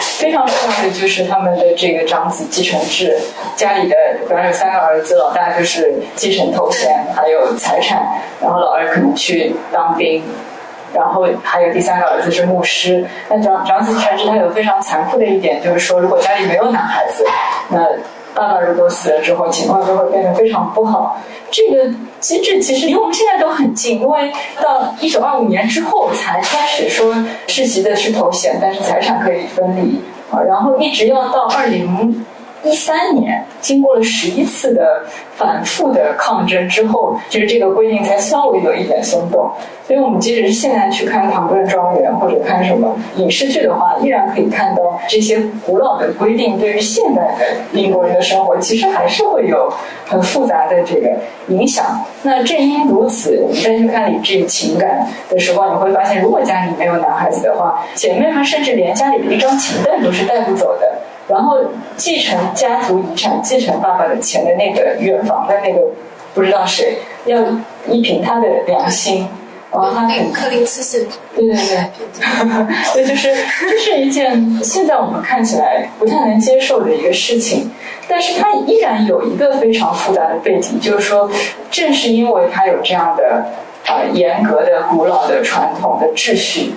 [0.00, 3.16] 非常重要的就是他们的这个长子继承制，
[3.56, 3.96] 家里的
[4.28, 8.02] 主要有三个儿子，老大就是继承头衔，还有财产，
[8.40, 10.22] 然后老二可能去当兵，
[10.92, 13.06] 然后还有第三个儿子是牧师。
[13.28, 17.24] 那长长子继承制它有非常残酷的一点，就是说如果家里没有男孩子，
[17.68, 17.78] 那
[18.34, 21.20] 爸爸如果死了之后，情况就会变得非常不好。
[21.50, 27.14] 这个机制其实离我们现在都很近，因为到一九二五年之后才开始说
[27.46, 32.24] 世袭的是头衔，但是财产可以分离啊，然后一直要到二零。
[32.62, 35.02] 一三年，经过了十一次的
[35.34, 39.50] 反复的抗争之后，就是这个规定才稍微有一点松动。
[39.86, 49.72] 所以我们即使是现在去看《唐顿庄园》或者看什么影视剧的话，依然可以看到这些古老的规定对于现代的英国人的生活，其实还是会有
[50.06, 51.10] 很复杂的这个
[51.48, 51.84] 影响。
[52.22, 60.99] 那正因如此，你再去看理智与情感的时候，你会发现，如果家里没有男孩子的话，姐妹们甚至连家里的一张琴凳都是带不走的。
[61.30, 61.60] 然后
[61.96, 65.80] 继承家族遗产、继承爸爸的钱的那个远房的那个
[66.34, 67.38] 不知道谁，要
[67.88, 69.28] 依凭他的良心，
[69.72, 71.86] 然后他很克林斯森，对对对，
[72.94, 77.70] 对，就是这是一件现在我们看起来不太能接受的一个事情，
[78.08, 81.30] 但是它依然有一个非常复杂的背景，就是说，
[81.70, 83.46] 正是因为它有这样的
[83.86, 86.74] 呃严格的、古老的传统的秩序。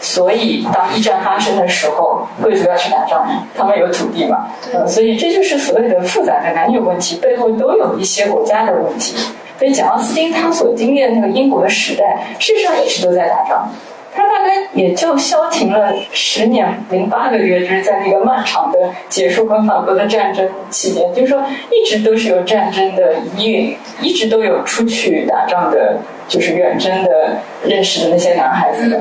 [0.00, 4.48] 所以，当一战发生的时候，贵族要去打仗，他们有土地嘛？
[4.72, 9.16] 呃，所以这就是所谓的复杂的男女问题，背后都有一些国家的问题。
[9.58, 13.68] 所以，简奥斯汀他所经历的那个英国的时代，事实上一直都在打仗。
[14.14, 29.00] 他大概也就消停了十年零八个月，就是在那个漫长的结束跟法国的战争期间，就是说一直都是有战争的疑云，一直都有出去打仗的，就是远征的认识的那些男孩子的。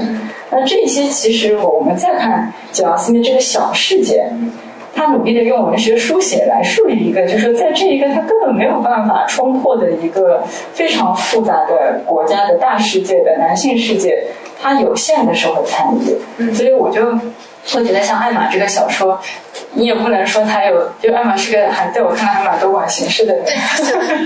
[0.49, 4.31] 那这些其实我们再看九奥斯汀这个小事件，
[4.95, 14.23] 他努力的用文学书写来树立一个，就是说在这一个他根本没有办法冲破的一个非常复杂的国家的大世界的男性世界。
[14.59, 16.99] 他有限的社会参与，所以我就
[17.71, 19.19] 会觉得像艾玛这个小说，
[19.73, 23.45] 你也不能说他有，就艾玛是个还在我看来还蛮多管闲事的人，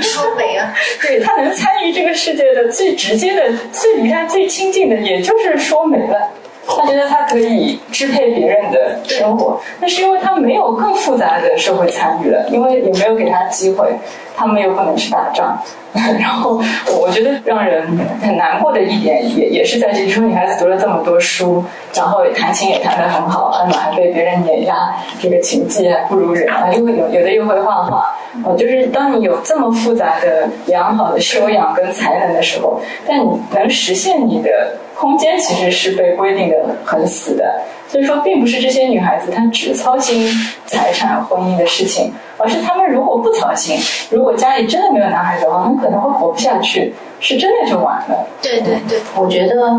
[0.01, 6.30] 说美啊， 对他能参与这个世界的最直接的、最离他最亲近的，也就是说没了。
[6.67, 13.91] 他觉得他可以支配别人的生活，那是因为他没有更复杂的社会参与了，因为也没有给他机会，
[14.36, 15.58] 他们又不能去打仗。
[16.17, 16.62] 然后
[16.98, 17.86] 我觉得让人
[18.22, 21.62] 很难过的一点，也也是在这里说，女孩子读了这么多书，
[21.94, 28.06] 然后弹琴也弹得很好，艾玛还被别人碾压，这个琴技还不如人啊，又会有有的又会画画。
[28.46, 34.50] 哦，就是当你有这么复杂的良好的修养跟才能的时候，但你能实现你的。
[34.94, 37.60] 空间其实是被规定的很死的，
[37.91, 40.25] 所以说并不是这些女孩子她只操心
[40.65, 43.77] 财产、婚姻的事情，而是她们如果不操心，
[44.10, 48.25] 如果家里真的没有男孩子的话，很可能会活不下去，是真的就完了。
[48.41, 49.77] 对对对，我觉得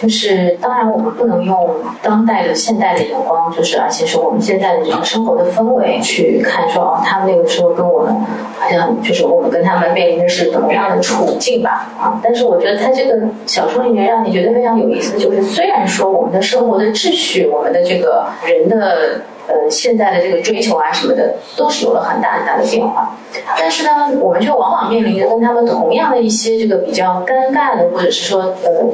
[0.00, 8.14] 就是当然我们不能用当代的现代的眼光，就是而且是我们现在的这个生活的氛围去看，说哦，他们那个时候跟我们
[8.58, 12.20] 好像就是我们跟他们面临的是怎么样的处境吧啊。
[12.22, 23.16] 但是我觉得他这个小说里面让你觉得非常有意思就是，虽然说我们的生活的秩序，我们的这个人的呃现在的这个追求啊什么的，都是有了很大很大的变化，
[23.58, 28.86] 但是呢，我们却往往面临着跟他们同样的一些这个比较尴尬的，或者是说呃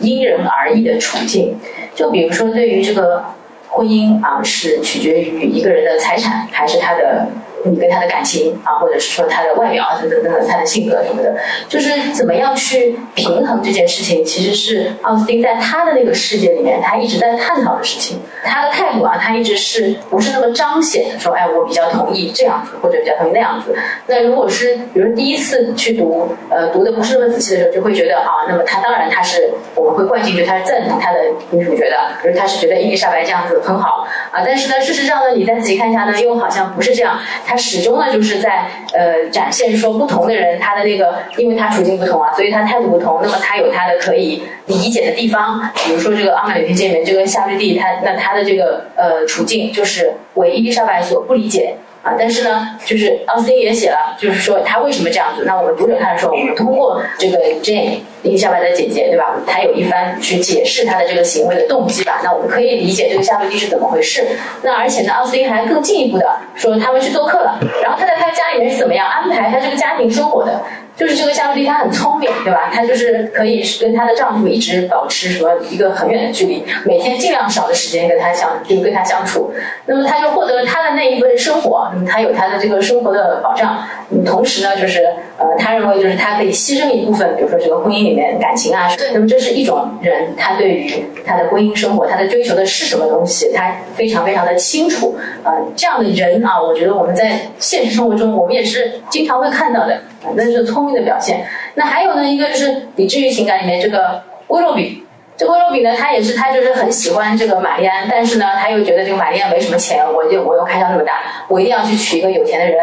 [0.00, 1.58] 因人而异的处境。
[1.94, 3.24] 就比如说对于这个
[3.68, 7.26] 婚姻啊，是取决于一个人的财产，还是他的？
[7.62, 11.36] 你跟他的感情啊，或者是说他的外表啊等等等等，他的性格什么的，
[11.68, 18.18] 就是怎么样去平衡这件事情，其实是奥斯汀在他的那个世界里面，他一直在探讨的事情。
[18.44, 23.76] 他的态度啊，他一直是不是那么彰显的说，哎，我比较同意这样子，或者比较同意那样子。
[24.06, 31.18] 那如果是比如第一次去读，呃，读的不是那么仔细的时候，就会觉得啊，那么他当然他是我们会灌进去，他是赞同他的
[31.50, 34.42] 女主角的，比如他是觉得伊丽莎白这样子很好啊。
[34.44, 37.18] 但是呢，事实上呢，你再仔细看一下呢，又好像不是这样。
[37.46, 45.60] 他始终呢就是在呃展现说不同的人他的那个，因为他处境不同啊，所以他态度不同，那么他有他的可以理解的地方。
[45.86, 51.74] 比如说这个《阿玛里偏见》里面这个夏绿蒂，他那他他的这个呃处境就是为伊丽莎白所不理解。
[52.02, 55.44] 啊，但是呢，就是奥斯汀也写了，就是说他为什么这样子。
[55.44, 59.36] 那我们读者看的时候，我们通过这个 Jane 伊丽莎白的姐姐，对吧？
[59.46, 62.18] 她有一番去解释她的这个行为的动机吧。
[62.24, 64.24] 那我们可以理解这个夏洛蒂是怎么回事。
[64.62, 70.58] 那而且呢，奥斯汀还更进一步的说，他们去做客了，然后他在他家里面是怎么样安排他这个家庭生活的。
[71.00, 72.70] 就是这个夏洛蒂，她很聪明，对吧？
[72.70, 79.50] 她就是可以跟她的丈夫一直保持什么一个很远的距离，每天尽量少的时间跟他相，就跟他相处。
[79.86, 83.82] 那么她就获得她的那一份生活，嗯，她有她的这个生活的保障。
[84.10, 85.06] 嗯，同时呢，就是
[85.38, 88.94] 呃，她认为就是她可以牺牲一部分，比如说这个婚姻里面感情啊。
[88.98, 89.10] 对。
[89.14, 95.16] 那么这是一种人，他对于他的婚姻生活，他的追求的是什么东西，他非常非常的清楚。
[95.44, 99.98] 呃，这样的人啊，我觉得我们在现实生活中，我们也是经常会看到的。
[100.34, 101.46] 那是聪明的表现。
[101.74, 105.06] 那还有呢，一个就是理智与情感里面这个威洛比。
[105.36, 112.78] 这威洛比呢，他也是他就是很喜欢这个玛丽安，但是呢，他又觉得这个玛丽安没什么钱，我就我又开销那么大，我一定要去娶一个有钱的人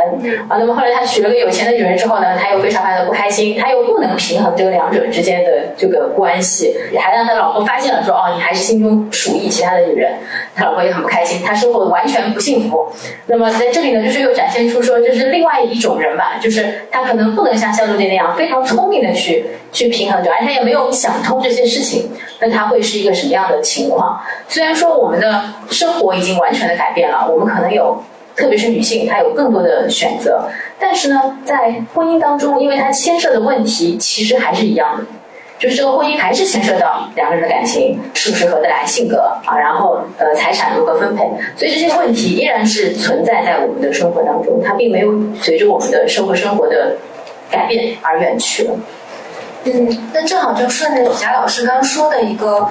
[0.50, 0.58] 啊。
[0.58, 10.14] 那么后来他娶了个有钱的女人之后呢，他又非常非常的不开心，他又不能平衡这个两者之间的这个关系，还让他老婆发现了说哦，你还是心中属意其他的女人，
[10.58, 12.92] 他老婆也很不开心，他生活完全不幸福。
[13.28, 22.10] 那么在这里呢，就是又展现出说这是另外一种人吧，就是他可能不能像肖路迪那样非常聪明的去去平衡，而他也没有想通这些事情。
[22.40, 24.20] 那他会是一个什么样的情况？
[24.48, 28.04] 虽然说我们的生活已经完全的改变了，我们可能有，
[28.36, 30.48] 特别是女性，她有更多的选择。
[30.80, 35.04] 但是呢，在婚姻当中，因为它牵涉的问题其实还是一样的，
[35.60, 41.24] 就是这个婚姻还是牵涉到两个人的感情是不是合得来、性格啊，然后呃财产如何分配，
[41.56, 46.96] 所以这些问题依然是存在在我们的生活当中，它并没有随着我们的生活生活的
[47.50, 48.76] 改变而远去了。
[49.64, 52.70] 嗯，那正好就顺着贾老师刚说的一个，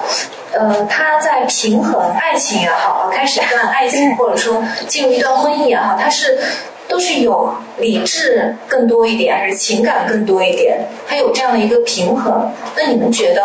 [0.53, 6.39] 呃，他在平衡爱情也好，开始一段爱情，或者说进入一段婚姻也好，他是
[6.87, 10.79] 都是有理智更多一点，还是情感更多一点？
[11.07, 12.51] 他有这样的一个平衡。
[12.75, 13.41] 那你们觉得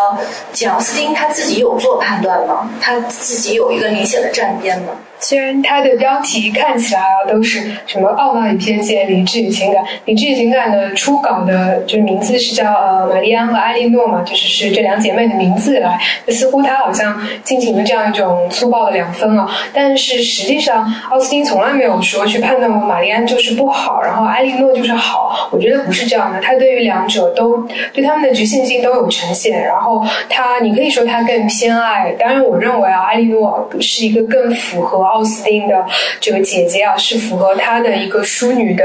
[0.53, 2.71] 简奥斯汀他自己有做判断吗？
[2.81, 4.93] 他自己有一个明显的站边吗？
[5.23, 15.97] 虽然它的标题看起来啊都是什么傲慢与偏见、理智与情感，理智与情感的初稿的就是名字是叫呃玛丽安和艾莉诺嘛，就是是这两姐妹的名字来，
[16.29, 19.49] 似乎他好像进行了这样一种粗暴的两分啊。
[19.73, 25.49] 但是实际上，奥斯汀从来没有说去判断过玛丽安就是不好，然后艾莉诺就是好。
[25.53, 29.63] 我觉得不是这样的，他对于两者都对他们的局限性都有呈现。
[29.63, 35.12] 然后他，你可以说他更偏爱，当然我认为啊，艾莉诺是一个更符合。
[35.13, 35.85] 奥斯汀的
[36.21, 38.85] 这个姐姐啊，是符合她的一个淑女的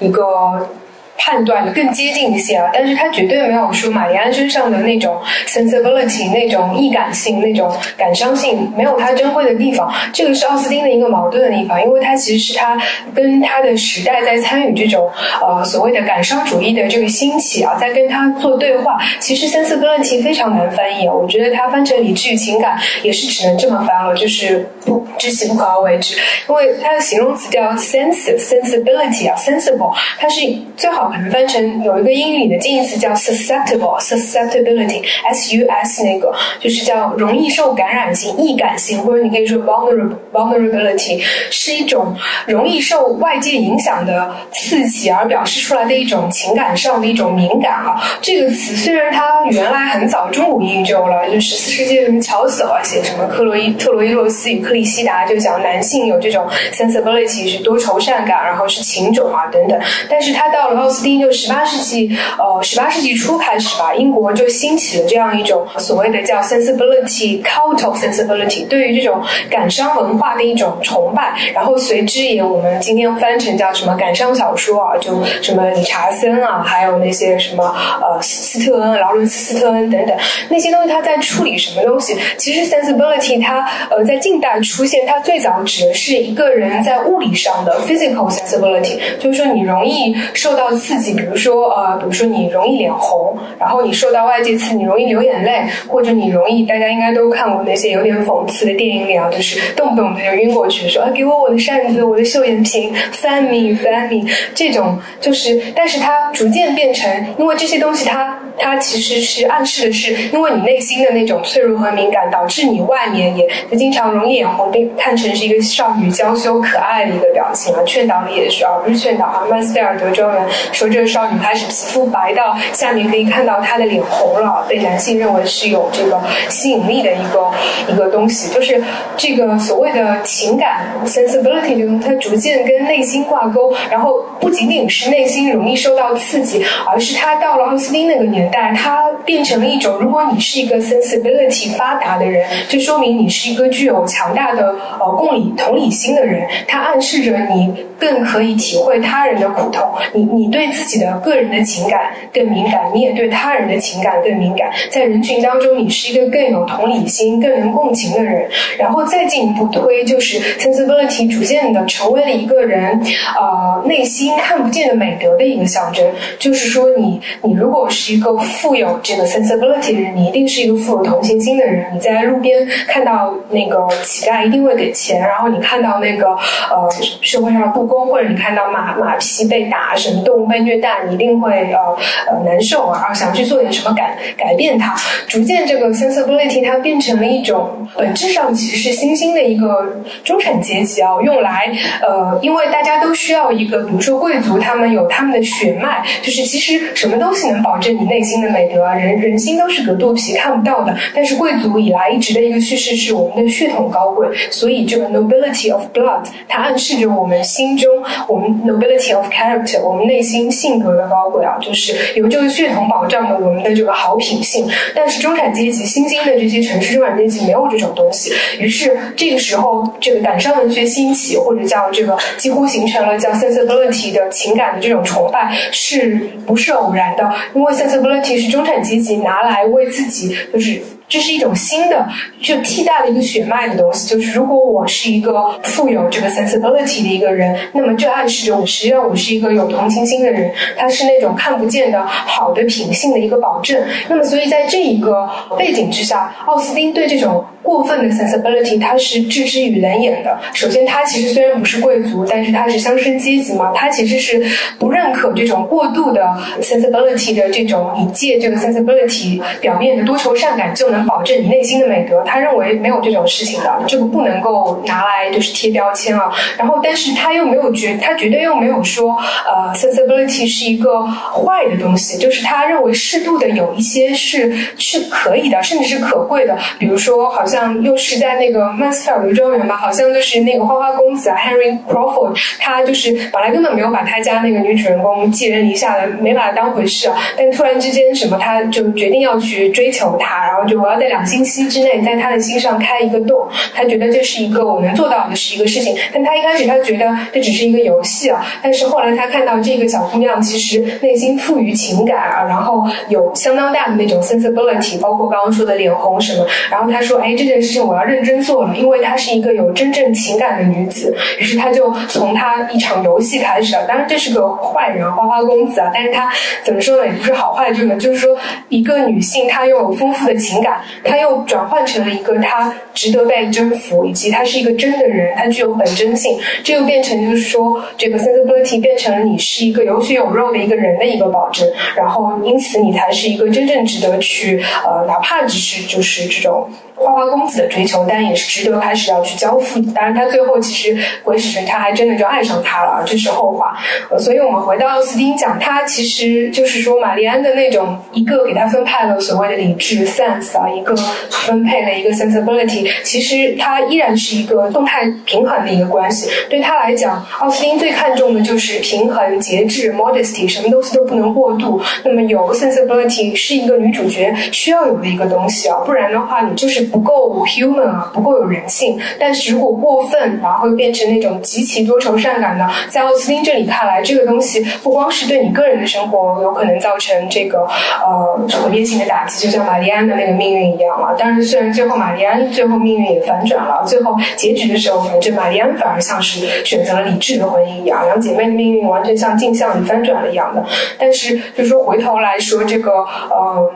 [0.00, 0.68] 一个。
[1.18, 12.80] 判断更接近一些啊，但是他绝对没有说玛丽安身上的那种 sensibility 那种易感性那种感伤性没有他珍贵的地方，这个是奥斯汀的一个矛盾的地方，因为他其实是他
[13.12, 15.10] 跟他的时代在参与这种
[15.42, 18.96] 呃所谓的感伤主义的这个兴起啊，在跟他做对话。
[19.18, 26.14] 其实 sensibility 非常难翻译，我觉得他翻成理智与情感也是只能这么翻了，就是不知其不可而为之，
[26.48, 30.40] 因为它的形容词叫 sense sensibility 啊 sensible，它是
[30.76, 31.07] 最好。
[31.10, 42.14] 可能翻成有一个英语里的近义词叫 susceptible，susceptibility，s u s 那个就是叫容易受感染性、易感性，或者你可以说 vulnerable vulnerability，是一种
[42.46, 48.00] 容易受外界影响的刺激而表示出来的一种情感上的一种敏感啊。
[48.20, 77.64] 这个词虽然它原来很早中古英语就有了，就十四世纪什么乔叟啊写什么克洛伊特洛伊洛斯与克里希达就讲男性有这种 sensibility 是多愁善感，然后是情种啊等等，但是他到了奥斯汀就十八世纪呃十八世纪初开始吧，英国就兴起了这样一种所谓的叫 sensibility cult of sensibility，对于这种感伤文化的一种崇拜，然后随之也我们今天翻成叫什么感伤小说啊，就什么理查森啊，还有那些什么
[78.00, 80.16] 呃斯特恩、劳伦斯斯特恩等等
[80.48, 82.16] 那些东西，他在处理什么东西？
[82.36, 117.82] 其实 sensibility 它呃在近代出现，它最早指的是一个人在物理上的 physical sensibility，就是说你容易受到刺激，比如说呃，比如说你容易脸红，然后你受到外界刺激，你容易流眼泪，或者你容易，大家应该都看过那些有点讽刺的电影里啊，就是动不动他就晕过去，说啊给我我的扇子，我的绣眼瓶，fan me fan me，这种就是，但是它逐渐变成，因为这些东西它它其实是暗示的是，因为你内心的那种脆弱和敏感，导致你外面也就经常容易眼红，被看成是一个少女娇羞可爱的一个表情啊。
[117.86, 119.44] 劝导里也是，而不是劝导啊。
[119.50, 127.50] 曼斯菲尔德庄园说，这个少女她是皮肤白到下面可以看到她的脸红了，被男性认为是有这个吸引力的一个
[127.92, 128.82] 一个东西，就是
[129.16, 158.48] 这个所谓的情感 sensibility 这种，它逐渐跟内心挂钩，然后不仅仅是内心容易受到刺激，而是它到了奥斯汀那个年代，它变成了一种，如果你是一个 sensibility 发达的人，就说明你是一个具有强大的呃共理同理心的人，它暗示着你更可以体会他人的苦痛，你你对自己的个人的情感更敏感，你也对他人的情感更敏感，在人群当中，你是一个更有同理心、更能共情的人。
[158.78, 163.00] 然后再进一步推，就是 sensibility 逐渐的成为了一个人
[163.38, 166.04] 呃内心看不见的美德的一个象征。
[166.38, 171.94] 就是说，你你如果是一个富有这个 sensibility 的人，你一定是一个富有同情心的人。
[171.94, 176.88] 你在路边看到那个乞丐，一定会给钱；然后你看到那个呃
[177.22, 181.96] 社会上的不公，或者你看到马马匹被打，什么动物被虐待，你一定会呃
[182.30, 184.94] 呃难受啊，然后想去做点什么改改变它。
[185.26, 191.72] 逐渐，这个 sensibility 它变成了一种本质上其实是新兴的一个中产阶级啊，用来
[192.02, 198.94] 呃，因为大家都需要一个，比如说贵族，他们有他们的血脉，就是其实什么东西能保证你内内心的美德啊？
[198.94, 207.88] 人人心都是隔肚皮看不到的，但是贵族以来一直的一个叙事是我们的血统高贵，所以这个 nobility of blood 它暗示着我们心中
[208.26, 214.68] 我们 nobility of character 我们内心性格的高贵啊，就是由这个血统保障的我们的这个好品性。
[214.96, 227.32] 但是中产阶级新兴的这些城市中产阶级没有这种东西，于是这个时候这个感伤文学兴起，或者叫这个几乎形成了叫 sensibility 的情感的这种崇拜，是不是偶然的？
[227.54, 230.80] 因为 sensibility 问题是中产阶级拿来为自己就是。
[231.08, 232.06] 这是一种新的，
[232.42, 234.06] 就替代了一个血脉的东西。
[234.08, 240.52] 就是如果我是一个富有这个 sensibility 的一个人，那么这暗示着我实际上我是一个有同情心的人。
[240.76, 243.82] 他是那种看不见的好的品性的一个保证。
[244.08, 250.38] 那么，所以在这一个背景之下，奥斯汀对这种过分的 sensibility 他是置之于冷眼的。
[250.52, 254.44] 首先，他其实虽然不是贵族，但是他是乡绅阶级嘛，他其实是
[254.78, 256.22] 不认可这种过度的
[256.60, 260.97] sensibility 的这种以借这个 sensibility 表面的多愁善感就能。
[261.06, 266.32] 保证你内心的美德，他认为没有这种事情的，这个不能够拿来就是贴标签啊。
[266.56, 276.56] 然后，但是他又没有绝，他绝对又没有说，呃，sensibility 是一个坏的东西，就是他认为适度的有一些是是可以的，甚至是可贵的。
[276.78, 287.16] 比如说，好像又是在那个曼斯菲尔德庄园吧，好像就是那个花花公子啊，Henry Crawford，他就是本来根本没有把他家那个女主人公寄人篱下的，没把他当回事啊。
[287.36, 290.87] 但突然之间，什么他就决定要去追求她，然后就。
[290.88, 295.94] 我要在两星期之内在他的心上开一个洞，他觉得这是一个我能做到的是一个事情。
[296.14, 311.14] 但他一开始他觉得这只是一个游戏啊，但是后来他看到这个小姑娘其实内心富于情感啊，然后有相当大的那种 sensibility，包括刚刚说的脸红什么，然后他说，哎，这件事情我要认真做了，因为她是一个有真正情感的女子。
[311.38, 313.84] 于是他就从她一场游戏开始了。
[313.86, 316.32] 当然这是个坏人，花花公子啊，但是他
[316.64, 317.04] 怎么说呢？
[317.04, 318.34] 也不是好坏这个，就是说
[318.70, 326.38] 一个女性她拥有丰富的情感，他又转换成了一个他值得被征服，以及他是一个真的人，他具有本真性。
[326.62, 336.68] 这又变成就是说这个 sensibility 变成了你是一个有血有肉的一个人的一个保证，然后因此你才是一个真正值得去呃，哪怕只是就是这种。
[337.00, 339.92] 花花公子的追求，但也是值得开始要去交付的。
[339.92, 343.78] 当然，他最后其实鬼使神差，还真的就爱上他了，这是后话。
[344.10, 350.96] 呃，所以我们回到奥斯汀讲，他其实就是说玛丽安的那种一个给他分派了所谓的理智 sense 啊，一个
[351.30, 356.28] 分配了一个 sensibility，其实它依然是一个动态平衡的一个关系。
[356.50, 361.80] 对他来讲，奥斯汀最看重的就是平衡、节制、modesty，什么东西都不能过度。
[362.04, 366.88] 那么有 sensibility 是一个女主角需要有的一个东西啊，不然的话，你就是。
[366.88, 368.98] 不够 human 啊，不够有人性。
[369.18, 377.68] 但是如果过分，然后会变成那种极其多愁善感的，在奥斯汀这里看来，这个东西不光是对你个人的生活有可能造成这个
[378.02, 381.14] 呃毁灭性的打击，就像玛丽安的那个命运一样了。
[381.18, 390.64] 但是，虽然最后玛丽安最后命运也反转了，最后结局的时候，反正玛丽安反而像是选择了理智的婚姻一样，两姐妹的命运完全像镜像里翻转了一样的。
[390.98, 392.90] 但是，就是说回头来说，这个
[393.30, 393.70] 呃。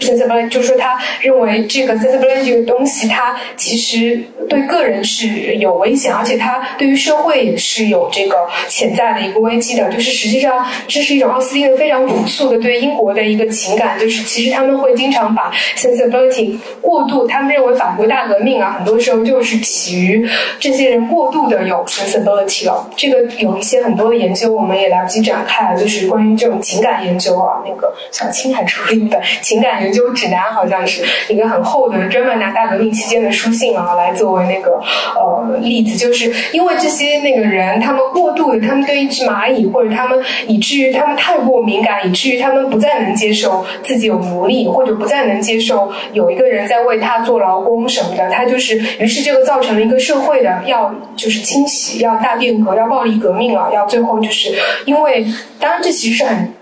[0.00, 8.36] Sensibility 就是说，他认为这个 sensibility 这个东西，它其实对个人是有危险，而且它对于社会也是有这个
[8.68, 9.88] 潜在的一个危机的。
[9.90, 20.28] 就是实际上，这是一种奥斯汀的非常朴素的对英国的一个情感，就是其实他们会经常把 sensibility 过度，他们认为法国大革命啊，很多时候就是起于
[20.60, 22.88] 这些人过度的有 sensibility 了。
[22.96, 29.87] 这个有一些很多的研究，我们也来不及展开，就是关于这种情感研究啊，那个小青还出了一本情感。
[29.88, 34.78] 研究指南好像是一个很厚的，专门拿大革命期间的书信啊来作为那个
[35.16, 55.24] 呃例子，就是因为这些那个人他们过度的，他们对一只蚂蚁或者他们以至于他们太过敏感，以至于他们不再能接受自己有奴隶，或者不再能接受有一个人在为他做劳工什么的，他就是于是这个造成了一个社会的要就是清洗，要大变革，要暴力革命啊，要最后就是因为
[55.58, 56.52] 当然这其实是很。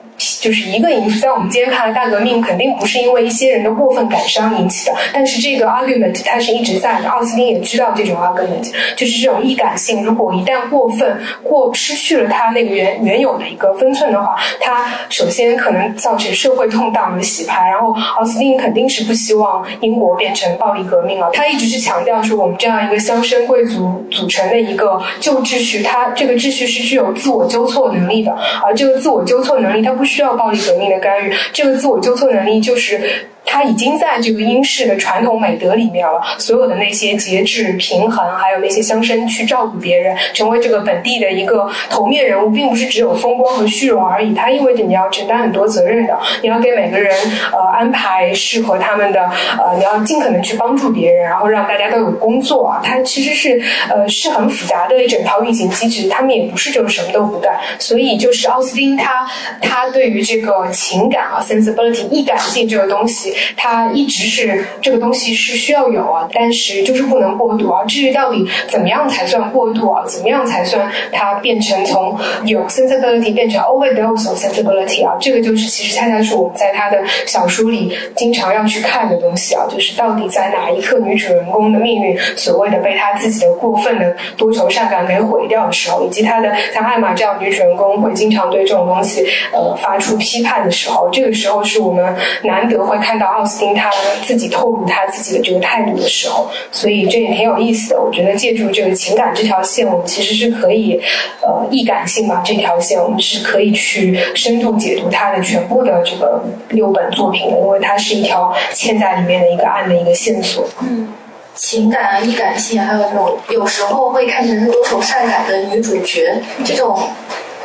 [0.41, 4.97] 就是一个因素，在我们今天看来，大革命肯定不是因为一些人的过分感伤引起的。
[5.13, 7.09] 但是这个 argument 它是一直在的。
[7.09, 17.69] 奥斯汀也知道这种 argument，就是这种易感性，如果一旦过分过失去了它那个原原有的一个分寸的话，它首先可能造成社会动荡的洗牌。
[17.69, 21.31] 然后奥斯汀肯定是不希望英国变成暴力革命了。
[21.33, 28.35] 他一直是强调说，我们这样一个乡绅贵族组成的一个旧秩序，它这个秩序是具有自我纠错能力的。
[28.65, 30.06] 而这个自我纠错能力，它不。
[30.07, 33.27] 需要暴力革命的干预，这个自我纠错能力就是。
[33.47, 44.35] 他已经在这个英式的传统美德里面了，所有的那些节制、平衡，还有那些乡绅去照顾别人，成为这个本地的一个头面人物，并不是只有风光和虚荣而已。
[44.35, 47.15] 它意味着你要承担很多责任的，你要给每个人
[47.53, 52.83] 呃安排适合他们的呃，你要尽可能去帮助别人，然后让大家都有工作啊。
[52.85, 57.57] 它其实是呃是很复杂的一整套运行机制，他们也不是就是什么都不干。
[57.79, 59.27] 所以就是奥斯汀他
[59.63, 63.36] 他对于这个情感啊，sensibility 易感性这个东西。
[63.57, 67.85] 它一直是这个东西是需要有啊，但是就是不能过度啊。
[67.85, 70.05] 至于到底怎么样才算过度啊？
[70.07, 75.17] 怎么样才算它变成从有 sensibility 变成 overdose of sensibility 啊？
[75.21, 79.65] 这个就是其实恰恰是我们在他的小说里经常要去看的东西啊。
[79.71, 93.26] 就是到底在哪一刻女主人公的命运所谓的被她自己的过分的多愁善感给毁掉的时候，以及她的像艾玛这样女主人公会经常对这种东西呃发出批判的时候，这个时候是我们难得会看到。
[93.27, 93.91] 奥斯汀他
[94.23, 98.01] 自己透露他自己的这个态度的时候，所以这也挺有意思的。
[98.01, 101.01] 我觉得借助这个情感这条线，我们其实是可以，
[101.43, 110.67] 呃，易感性吧这条线，我们是可以去深度解读他的全部的这个六本作品的，因为它是一条嵌在里面的一个暗的一个线索。
[110.81, 111.13] 嗯，
[111.55, 116.99] 情感啊，易感性，还有这种有时候会看成是多愁善感的女主角这种。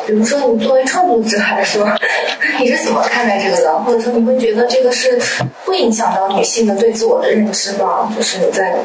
[0.05, 1.87] 比如说，你作为创作者来说，
[2.59, 3.79] 你是怎么看待这个的？
[3.79, 5.19] 或者说，你会觉得这个是
[5.65, 8.11] 会影响到女性的对自我的认知吗？
[8.15, 8.75] 就是在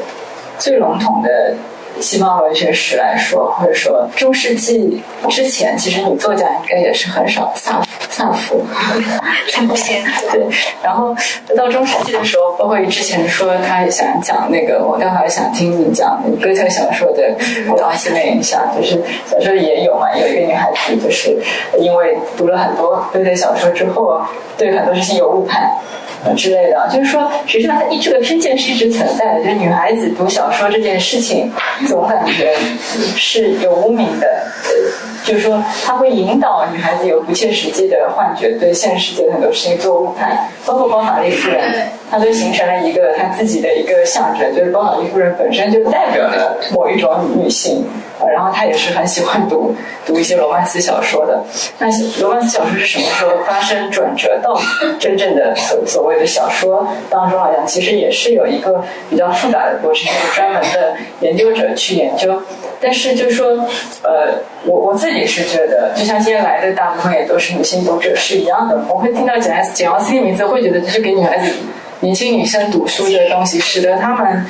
[0.59, 1.55] 最笼统的
[2.01, 8.65] 西方文学史来说，或者说中世纪之前，其实女作家应该也是很少，萨萨福，
[9.49, 10.47] 萨福先对。
[10.83, 11.15] 然后
[11.55, 17.35] 到中世纪的时候，包括之前说他想讲那个，我刚才想听你讲哥特小说的
[17.81, 21.37] 奥斯那影响，就是小说里也有嘛，有一个女孩子，就是
[21.79, 24.21] 因为读了很多哥特小说之后，
[24.57, 25.71] 对很多事情有误判。
[26.35, 29.43] 之类的，就是说，实际上，它一这个偏见是一直存在的。
[29.43, 31.51] 就是女孩子读小说这件事情，
[31.87, 32.55] 总感觉
[33.15, 34.27] 是有污名的。
[35.23, 40.49] 就是说，它会引导女孩子有不切实际的幻觉，对现实世界很多事情做误判。
[40.65, 47.85] 包括包法利夫人，她就形成了一个她自己的一个象征，就是包法利夫人本身就代表了某一种女性。
[48.25, 51.43] 然后他也是很喜欢读读一些罗曼斯小说的。
[51.77, 51.87] 那
[52.21, 54.59] 罗曼斯小说是什么时候发生转折到
[54.99, 57.65] 真正的所所谓的小说当中来讲？
[57.67, 62.41] 其实也是有一个比较复杂的过程，有专门的研究者去研究。
[62.79, 63.47] 但是就是说，
[64.03, 68.79] 呃，我我自己是觉得，就像今天来的大部分也都是女性读者是一样的。
[68.87, 71.51] 我会听到简简奥斯汀名字，会觉得这是给女孩子、
[72.01, 74.45] 年轻女生读书的东西，使得她们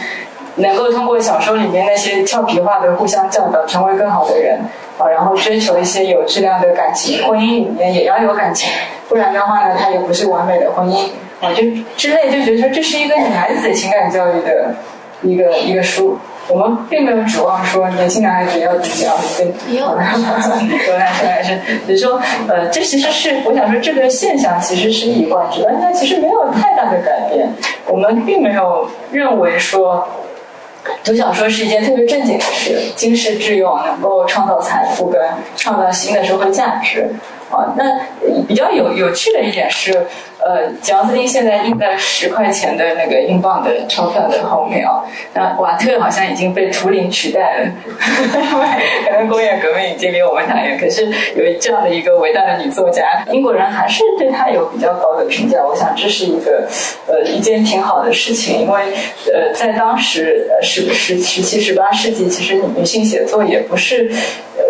[0.58, 4.60] 能够通过小说里面那些俏皮话的互相教导，成为更好的人
[4.98, 7.26] 啊，然后追求一些有质量的感情。
[7.26, 8.70] 婚姻里面也要有感情，
[9.08, 11.10] 不然的话呢，它也不是完美的婚姻
[11.42, 11.64] 啊，就
[11.96, 14.76] 之类，就觉得说这是一个女孩子情感教育的
[15.22, 16.18] 一个一个书。
[16.50, 27.50] 我们并没有指望说年轻男孩子要读这样子，有男生还是，比如说，呃，这其实是我想说，这个现象其实是一贯之的，它其实没有太大的改变。
[27.86, 30.08] 我们并没有认为说
[31.04, 35.22] 读小说是一件特别正经的事，经世致用，能够创造财富跟
[35.56, 37.10] 创造新的社会价值。
[37.50, 37.84] 啊，那
[38.48, 40.06] 比较有有趣的一点是。
[40.40, 47.72] 呃，贾斯汀现在印在十块钱的那个英镑的钞票的后面啊，那瓦特好像已经被图灵取代了，
[49.04, 50.78] 可能工业革命已经离我们太远。
[50.80, 55.58] 可是有这样的一个伟大的女作家，英国人还是对她有比较高的评价。
[55.66, 56.66] 我想这是一个
[57.08, 58.94] 呃一件挺好的事情，因为
[59.34, 64.10] 呃在当时十十十七十八世纪，其实女性写作也不是。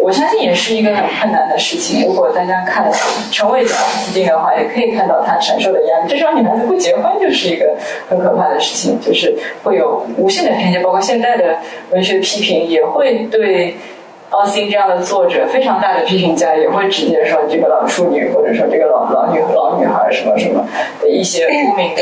[0.01, 2.05] 我相信也是一个很困难的事情。
[2.07, 2.89] 如果大家看
[3.31, 6.09] 陈伟讲斯汀的话，也可以看到他承受的压力。
[6.09, 7.75] 至少女孩子不结婚就是一个
[8.09, 10.81] 很可怕的事情，就是会有无限的偏见。
[10.81, 11.57] 包括现在的
[11.91, 13.75] 文学批评也会对
[14.29, 20.65] 奥斯汀这样的作者非常大的批评家，也会直接说这个老处女，或者说这个老老女老女孩什么什么
[21.01, 22.01] 的一些污名的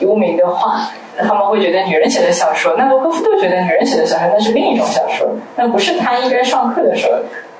[0.06, 0.90] 污名的话。
[1.18, 7.12] 他们会觉得女人写的小说，那罗科夫都觉得女人写的小说那是另一种小说，那不是他应该上课的时候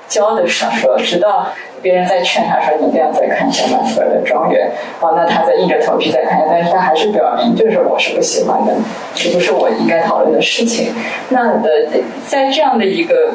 [0.07, 0.97] 教的小说。
[0.97, 1.47] 直到
[1.81, 4.69] 别人在劝他说：“你一定要再看一下马斯尔的《庄园》。”
[5.05, 8.73] 哦，那他在硬着头皮再看，但是他还是表明，就是我是不喜欢的，
[9.13, 10.93] 这不是我应该讨论的事情。
[11.29, 11.87] 那呃，
[12.27, 13.33] 在这样的一个。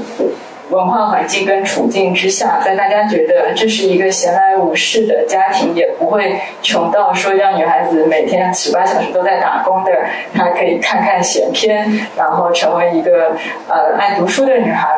[0.70, 9.92] 文化环境跟处境之下，在大家觉得这是一个闲来无事的家庭，也不会穷到说让女孩子每天十八小时都在打工的，
[10.34, 13.32] 她可以看看闲篇，然后成为一个
[13.68, 14.88] 呃爱读书的女孩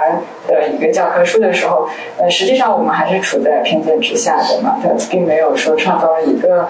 [0.49, 6.69] 的一个教科书的时候，呃，实际上我们还是处在偏见之下的嘛，它并没有说创造了一个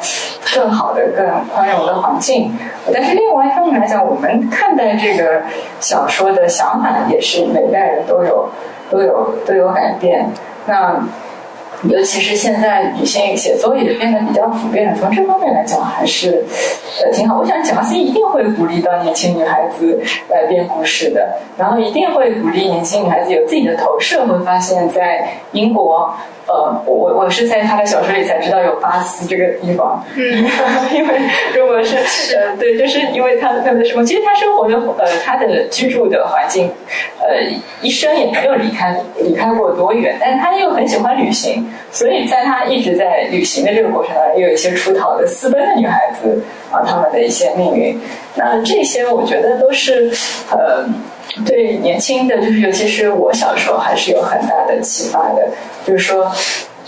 [0.54, 2.52] 更好的、更宽容的环境。
[2.92, 5.40] 但是另外一方面来讲，我们看待这个
[5.80, 8.46] 小说的想法也是每代人都有。
[8.90, 10.28] 都有都有改变，
[10.66, 11.00] 那
[11.88, 16.44] 尤其是现在女性写作也变得比较普遍，从这方面来讲还是
[17.02, 17.38] 呃挺好。
[17.38, 26.14] 我想蒋欣一定会鼓励到年轻女孩子来编故事的，然后一定会鼓励年轻女孩子有自己的投射，会发现，在英国。
[26.46, 30.44] 呃，我我是在他的小说里才知道有巴斯这个地方，嗯，
[30.92, 31.14] 因为
[31.54, 31.94] 如果是
[32.34, 36.68] 呃对，就是因为他的他的生活，其实他生活的呃他的居住的环境，
[37.20, 37.40] 呃
[37.80, 48.00] 一生也没有离开离开过多远，但是他又很喜欢旅行，所以在他一直在旅行的这个过程当中，也有一些出逃的私奔的女孩子啊，他们的一些命运，
[48.34, 50.12] 那这些我觉得都是
[50.50, 50.84] 呃。
[51.46, 55.48] 对年轻的，就是尤其是我小时候，还是有很大的启发的。
[55.86, 56.28] 就是说，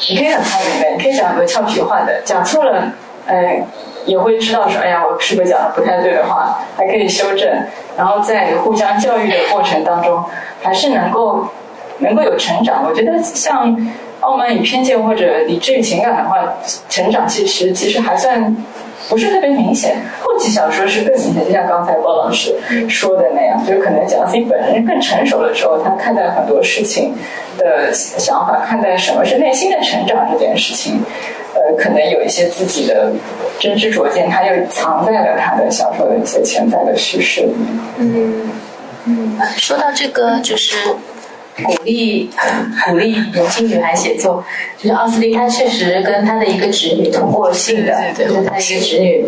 [0.08, 2.92] 你可以很聪明的，你可以讲很多俏皮话的，讲错了，
[3.28, 3.64] 哎，
[4.04, 7.48] 也会知道说，哎呀，我是不是讲的不太对的话，还可以修正。
[7.96, 10.20] 然后在互相教育的过程当中，
[10.60, 11.46] 还是能够
[11.98, 12.84] 能够有成长。
[12.84, 13.76] 我觉得像
[14.22, 16.52] 《傲慢与偏见》或者《理智与情感》的话，
[16.88, 18.56] 成长其实其实还算。
[19.08, 22.54] 不是特别明显，后期小说是更明显，就像刚才包老师
[22.88, 27.12] 说的那样，就可能蒋欣本人更成熟了之后，他看待很多事情
[27.58, 31.02] 的想法，看待什么是内心的成长这件事情，
[31.52, 33.12] 呃，可能有一些自己的
[33.58, 37.66] 真知灼见，他又藏在了他的小说的一些潜在的叙事里面。
[37.98, 38.50] 嗯，
[39.06, 40.76] 嗯，说到这个，就是
[41.64, 42.30] 鼓励
[42.88, 44.42] 鼓励年轻女孩写作，
[44.78, 49.24] 就是奥斯汀她确实跟她的一个侄女通过信的，对对对就是他一个侄女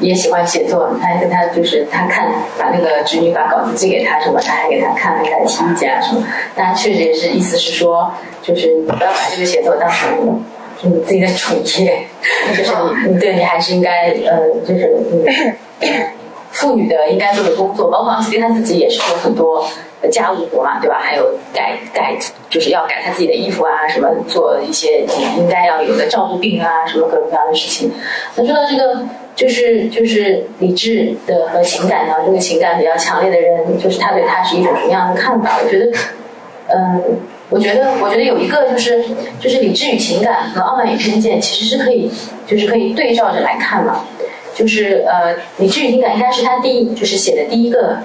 [0.00, 2.28] 也喜欢写作，她还跟她就是她看
[2.58, 10.42] 把那个侄女把稿子寄给她什么，她还给她看，还给他提意见啊什么，但他确实也是意思是说，就是你不要把这个写作当成。
[10.78, 12.06] 就你自己的主业，
[12.54, 12.70] 就是
[13.06, 15.24] 你，你对你还是应该，呃，就是嗯，
[16.56, 19.66] 妇女的应该做的工作，包括奥斯汀他自己也是有很多
[20.10, 20.98] 家务活嘛，对吧？
[21.00, 22.16] 还有改改，
[22.48, 25.04] 就是要改他自己的衣服啊，什么做一些
[25.38, 27.92] 应该要有的照顾病啊，什么各种各样的事情。
[28.34, 35.58] 那说到这个，就是就是理智的和情感呢，这个情感比较强烈的人，就是他对他是一种什么样的看法？
[35.62, 35.92] 我觉得，
[36.68, 37.02] 嗯。
[37.48, 39.04] 我觉得，我觉得有一个就是，
[39.38, 42.10] 就是理智与情感和傲慢与偏见，其实是可以，
[42.44, 44.04] 就是可以对照着来看嘛。
[44.56, 47.98] 就是呃，理智与情感应该是他第一，就是写的第一个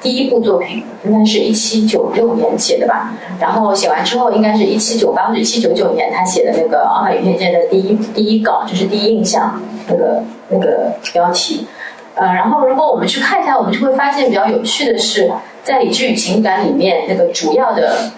[0.00, 3.12] 第一部作品，应该是一七九六年写的吧。
[3.40, 11.66] 然后写完之后，应该是一七九八或者一七九九年，他写的那个《傲慢与偏见》的第一第一稿，就是第一印象那个那个标题。
[12.14, 15.28] 呃，然后如果我们去看一下，我们就会发现比较有趣的是，
[15.64, 18.12] 在理智与情感里面，那个主要的。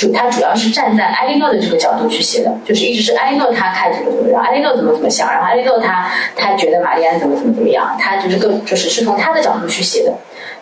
[0.00, 10.14] 主他主要是站在艾莉诺的这个角度去写的，就是一直是艾莉诺他看这个怎么样，艾莉诺怎么怎么想，然后艾莉诺他他觉得玛丽安怎么怎么怎么样，他就是更就是是从他的角度去写的。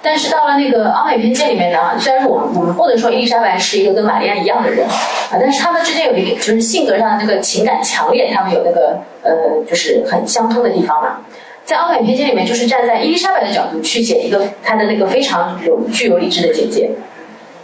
[0.02, 11.20] 但是到了那个《傲慢与偏见》里面呢，虽然说我们我们不能说伊丽莎白是一个跟玛丽安一样的人啊，但是他们之间有一点就是性格上那个情感强烈，他们有那个呃就是很相通的地方嘛。
[11.64, 16.90] 在《傲慢与偏见》里面，就是站在伊丽莎白的角度去写一个她的那个非常有具有理智的姐姐。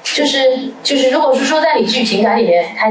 [0.04, 0.38] 就是
[0.82, 2.88] 就是，如果是说在理智与情感里面，他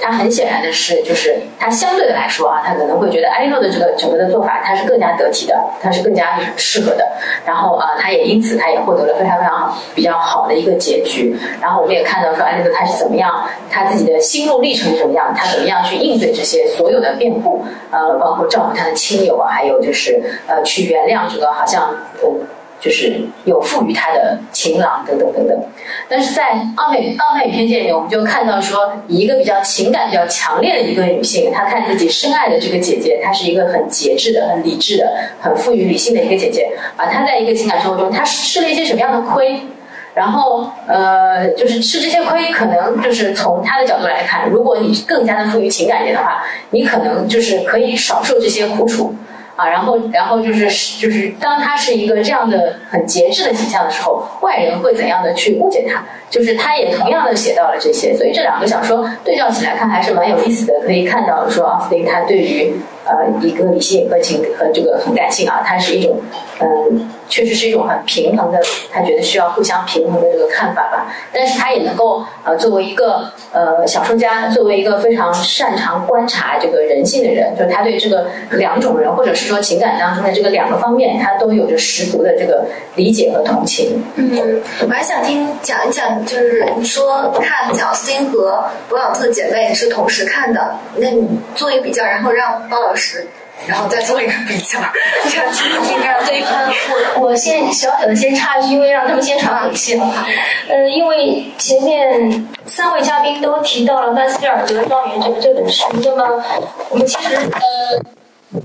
[0.00, 7.06] 他很显然的是，就是他相对的来说啊，他可能会觉得艾诺的这个整个的做法，他是更加得体的，他是更加适合的。
[7.46, 11.34] 然后啊，他也因此他也获得了非常非常比较好的一个结局。
[11.60, 22.46] 然后我们也看到说艾诺他是怎么样，他自己的心路历程是怎么样，他怎么样去应对这些所有的变故，呃，包括照顾他的亲友啊，还有就是呃去原谅这个好像嗯。
[22.84, 25.58] 就是有赋予他的情郎等等等等，
[26.06, 35.10] 但是在《傲美傲慢与偏见》里，我们就看到说，一个比较情感比较强烈的一个女性，她看自己深爱的这个姐姐，她是一个很节制的、很理智的、
[35.40, 37.06] 很富于理性的一个姐姐啊。
[37.06, 39.58] 她在一个情感生活中，她吃了一些什么样的亏？
[40.14, 49.14] 然后呃，就是吃这些亏，可能就是从她的角度来看，如果你更加的富于情感一点的话，你可能就是可以少受这些苦楚。
[49.56, 50.66] 啊，然后，然后就是
[50.98, 56.04] 就是，当他是一个这样的很节制的形象的时候，外人会怎样的去误解他？
[56.28, 60.74] 就是他也同样的写到了这些，所以这两个小说对照起来看还是蛮有意思的。
[60.84, 62.74] 可以看到说，奥斯汀他对于
[63.04, 66.20] 呃一个理性和情和这个很感性啊，他是一种
[66.60, 67.10] 嗯。
[67.34, 68.60] 确实是一种很平衡的，
[68.92, 71.12] 他觉得需要互相平衡的这个看法吧。
[71.32, 82.64] 但是他也能够呃，作为一个呃小说家，作为一个非常擅长观察这个人性的人，就是他对这个两种人，或者是说情感当中的这个两个方面，他都有着十足的这个
[82.94, 84.00] 理解和同情。
[84.14, 91.26] 嗯，我还想听讲一讲，就是你说看贾斯汀和勃朗特姐妹是同时看的，那你
[91.56, 93.26] 做一个比较，然后让包老师。
[93.66, 94.78] 然后再做一个比较，
[95.28, 95.46] 这样
[95.92, 96.42] 应该对。
[97.16, 100.26] 我我先小小的先插一句，因为让他们先喘口气哈。
[100.68, 106.44] 呃，因为前面三位嘉宾都提到了《曼斯菲尔德庄园》这个这本书，那么
[106.90, 108.60] 我们其实呃。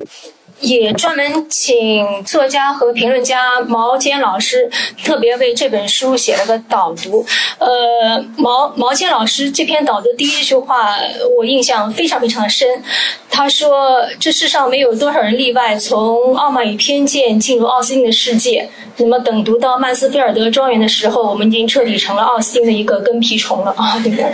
[0.62, 4.70] 也专门请作家和评论家毛尖老师
[5.04, 7.26] 特别为这本书写了个导读。
[7.58, 10.98] 呃，毛毛尖老师这篇导读第一句话
[11.38, 12.68] 我印象非常非常的深。
[13.30, 18.70] 他说：“这世上没有多少人例外，从傲慢与偏见进入奥斯汀的世界。
[18.98, 23.98] 那么等读到曼斯菲尔德庄园的时候，我们已经彻底成了奥斯汀的一个跟屁虫了啊！
[24.04, 24.26] 对不对？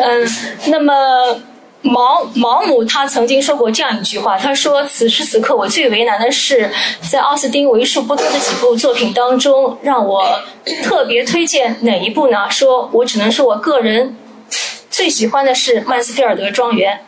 [0.00, 0.28] 嗯，
[0.66, 0.94] 那么。”
[1.86, 6.70] 毛毛姆他曾经说过这样一句话，他说：“此时此刻，我最为难的是，
[7.10, 10.40] 在奥斯汀为数不多的几部作品当中，让我
[10.82, 12.50] 特别推荐哪一部呢？
[12.50, 14.16] 说我只能说我个人
[14.90, 17.00] 最喜欢的是《曼斯菲尔德庄园》。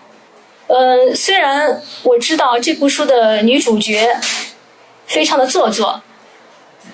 [0.74, 4.16] 嗯，虽然我知道这部书的女主角
[5.06, 6.02] 非常的做作。”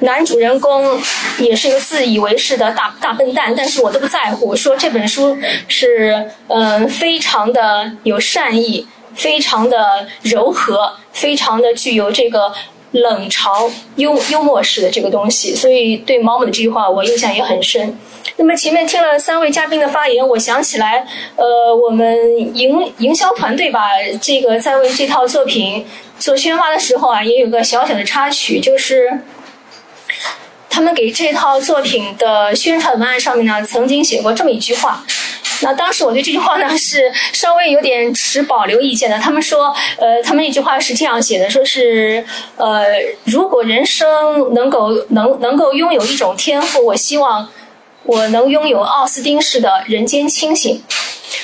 [0.01, 1.01] 男主人公
[1.39, 4.55] 也是一个自以为是的大大笨蛋，但是我都不在乎。
[4.55, 5.37] 说这本书
[5.69, 12.53] 是嗯，非常的有善意，非常的柔和，非常的具有这个
[12.91, 15.55] 冷嘲幽幽默式的这个东西。
[15.55, 17.97] 所以对毛姆的这句话我印象也很深。
[18.37, 23.91] 那么前面听了三位嘉宾的发言，我想起来，呃，我们营营销团队吧，
[24.21, 25.87] 这个在为这套作品
[26.19, 29.21] 做宣发的时候啊，也有个小小的插曲，就是。
[30.75, 35.05] 他们给这套作品的宣传文案上面呢，曾经写过这么一句话。
[35.61, 39.17] 那当时我对这句话呢是稍微有点持保留意见的。
[39.17, 42.87] 他们说，呃，他们那句话是这样写的，说是，呃，
[43.23, 47.49] 如果人生能够能能够拥有一种天赋，我希望
[48.03, 50.83] 我能拥有奥斯汀式的人间清醒。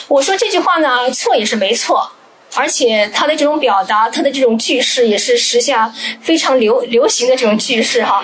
[0.09, 2.11] 我说这句话呢，错也是没错。
[2.55, 8.23] 而且他的这种表达，他的这种句式也是时下非常流流行的这种句式哈，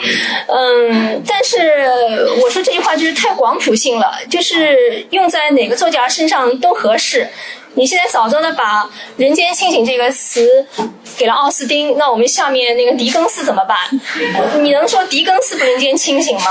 [0.48, 1.86] 嗯，但是
[2.42, 7.28] 我说这句话就是太广谱性了，就是用在哪个作家身上都合适。
[7.78, 10.66] 你现在早早的把“人间清醒”这个词
[11.18, 13.76] 给了奥斯汀，那我们下面那个狄更斯怎么办？
[14.62, 16.46] 你能说狄更斯不人间清醒吗？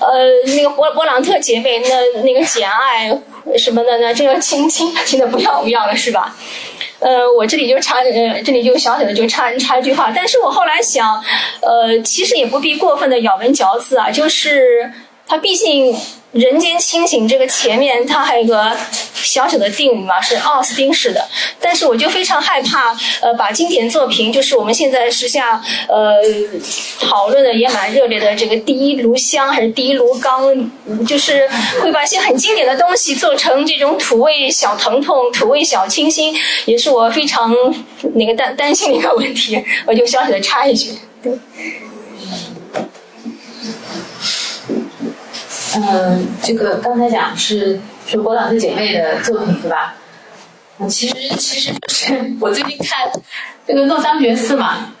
[0.00, 3.08] 呃，那个勃勃朗特姐妹那那个《简爱》
[3.56, 4.12] 什么的呢？
[4.12, 6.34] 这个亲亲亲的不要不要了是吧？
[6.98, 11.22] 呃，我这里就插，呃，这里就小小的就插插一句话，但是我后来想，
[11.60, 14.90] 呃，其实也不必过分的咬文嚼字啊，就是
[15.26, 15.94] 他毕竟。
[16.34, 18.76] 人间清醒这个前面它还有个
[19.14, 21.24] 小小的定语嘛，是奥斯汀式的。
[21.60, 26.16] 但是我就非常害怕，呃，把经典作品，就是我们现在时下呃
[27.00, 30.70] 讨论的也蛮热烈的这个第一炉香还是第一炉缸，
[31.06, 31.48] 就是
[31.80, 36.34] 会把一些很经典的东西做成这种土味小疼痛、土味小清新，
[36.66, 37.54] 也是我非常
[38.14, 39.64] 那个担担心的一个问题。
[39.86, 40.90] 我就小小的插一句，
[41.22, 41.32] 对。
[45.76, 49.94] 嗯，这个刚才讲是说勃朗特姐妹的作品对吧？
[50.88, 53.08] 其实其实就是 我最近看
[53.66, 54.92] 这个《诺桑觉寺》嘛，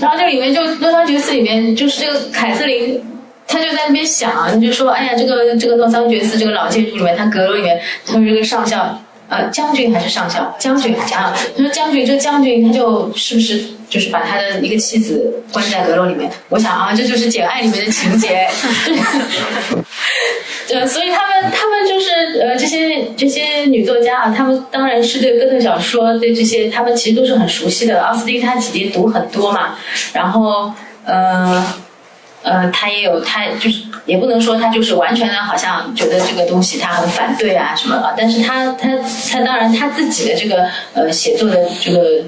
[0.00, 3.02] 然后这里面就《诺桑觉寺》里面就是这个凯瑟琳，
[3.46, 8.98] 她就在那边想，她就说：“哎呀，这个这个诺桑觉寺这个老建筑里面，它阁楼里面，他说这个上校，
[9.28, 10.54] 呃，将军还是上校？
[10.58, 18.46] 将军讲，他说将军这将军他就是不是？”就是把他的一个妻子关在阁楼里面，我想啊，这就是《简爱》里面的情节。
[20.68, 28.02] 对，所以他们他们就是呃这些这些女作家啊，他们当然是对哥特小说对这些他们其实都是很熟悉的。
[28.02, 29.78] 奥斯汀他姐姐读很多嘛，
[30.12, 30.70] 然后
[31.06, 31.64] 呃
[32.42, 38.90] 呃他也有他就是也不能说他就是完全的好像觉得这个东西他很反对啊什么的，但是他他
[39.30, 42.22] 他当然他自己的这个呃写作的这个。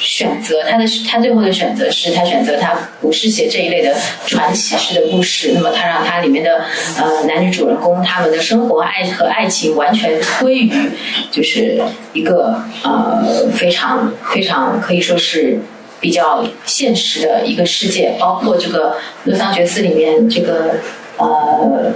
[0.00, 3.94] 选择他的他最后的选择是他选择他不是写这一类的
[4.26, 6.64] 传奇式的故事，那么他让他里面的
[6.98, 10.90] 呃男女主人公他们的生活爱和爱情完全归于
[11.30, 11.80] 就是
[12.12, 15.58] 一个呃非常非常可以说是
[15.98, 18.90] 比较现实的一个世界，包括这个
[19.24, 20.74] 《洛桑觉寺》里面这个
[21.16, 21.92] 呃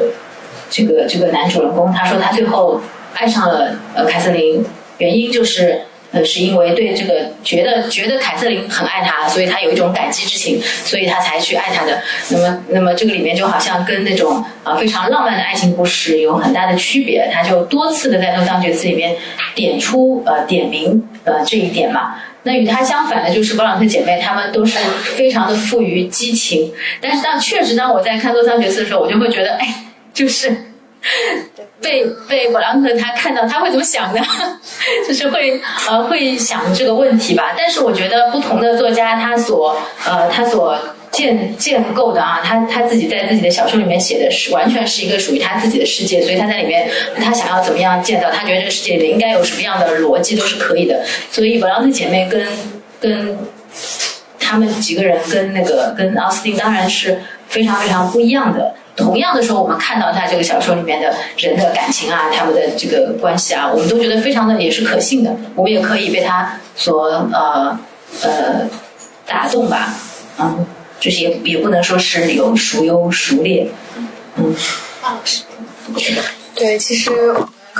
[0.70, 2.80] 这个这个男主人公，他说他最后
[3.14, 4.64] 爱上了呃凯瑟琳，
[4.98, 5.82] 原因就是。
[6.12, 12.02] 呃，是因为对这个觉得觉得凯瑟琳很爱他，所以他有一种感激之情，所以他才去爱他的。
[12.30, 17.30] 那么，那么这个里面就好像跟那种啊非常浪漫的爱情故事有很大的区别。
[17.32, 19.16] 他就多次的在《诺桑觉寺》里面
[19.54, 22.16] 点出呃点名呃这一点嘛。
[22.42, 24.78] 那与他相反的就是勃朗特姐妹，她们都是
[25.16, 26.72] 非常的富于激情。
[27.00, 30.69] 但是当确实当我在看《诺桑觉寺》的时候，我就会觉得，哎，就是。
[31.80, 34.20] 被被勃朗特他看到他会怎么想呢？
[35.08, 37.54] 就是会呃会想这个问题吧。
[37.56, 39.76] 但是我觉得不同的作家他所
[40.06, 40.78] 呃他所
[41.10, 51.04] 建建构的啊，他他自己在自己的小说里面写的是完全是一个属于他自己的世界，所以他在里面他想要怎么样建造，他觉得这个世界里面应该有什么样的逻辑都是可以的。
[51.30, 52.46] 所以勃朗特姐妹跟
[53.00, 53.38] 跟
[54.38, 58.74] 他们几个人跟那个跟奥斯汀当然是非常非常不一样的。
[58.96, 67.78] 同样的时候，我们看到他这个小说里面的人的感情啊，他们的这个关系啊，我们都觉得非常的也是可信的，我们也可以被他所呃
[68.22, 68.68] 呃
[69.26, 69.94] 打动吧，
[70.38, 70.66] 嗯，
[70.98, 73.68] 就是也也不能说是有孰优孰劣，
[74.36, 74.54] 嗯，
[76.54, 77.10] 对，其实。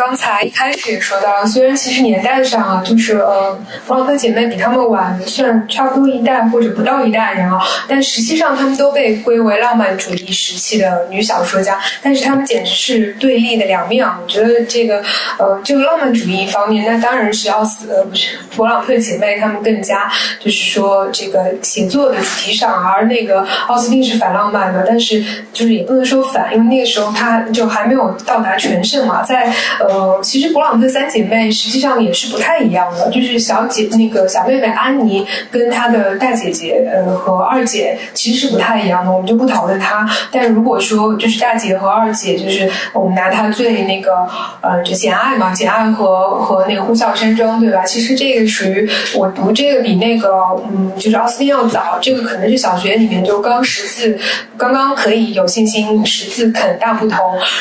[0.01, 3.55] 刚才一开始也说到，虽然其实年代上啊，就是呃，
[3.86, 14.18] 弗朗特姐妹比他们晚算差不多一代或者不到一代人啊，但实际上他们都被归为浪漫主义时期的女小说家，但是他们简直是对立的两面啊！
[14.22, 15.05] 我觉得这个
[15.38, 25.22] 呃，这个浪漫主义方面，那当然是要死呃不是弗朗特姐妹她们更加就是说这个写作的主题上，而那个奥斯汀是反浪漫的，但是
[25.53, 29.89] 就是也不能说反，因为那个时候他就还没有到达全盛嘛，在呃。
[29.91, 40.09] 呃，其实勃朗特三姐妹实际上也是不太一样的，就是小姐那个小妹妹安妮跟她的大姐姐呃和二姐其实是不太一样的，我们就不讨论她。
[40.30, 44.26] 但如果说就是大姐和二姐，就是我们拿她最那个
[44.61, 47.84] 呃，就简爱嘛，简爱和和那个呼啸山庄，对吧？
[47.84, 50.30] 其实这个属于我读这个比那个
[50.70, 54.18] 嗯，就是奥斯汀要早，这个可能是小学里面就刚识字，
[54.57, 57.18] 刚刚可以有信心识字啃大不同，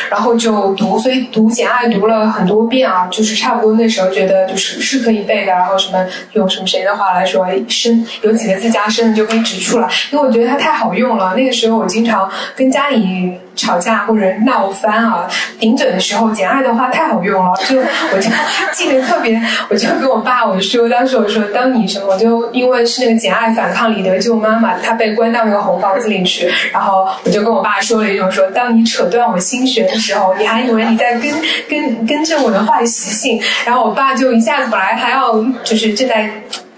[0.09, 11.35] 然后就读，所以读简爱读了很多遍啊，就是差不多那时候觉得就是是可以背的，然后什么用什么谁的话来说，深有几个字加深就可以指出来，因为我觉得它太好用了。
[11.35, 13.39] 那个时候我经常跟家里。
[13.55, 15.27] 吵架或者闹翻啊，
[15.59, 18.29] 顶嘴的时候，简爱的话太好用了，就我就
[18.73, 31.31] 记得特别，我就跟我爸我说，当时我说，当你什么，我就因为是那个简爱反抗李德救妈妈，她被关到那个红房子里去，然后我就跟我爸说了一种说，当你扯断我心弦的时候，你还以为你在跟
[31.69, 36.29] 跟跟着我的坏习性，然后我爸就一下子本来还要就是正在。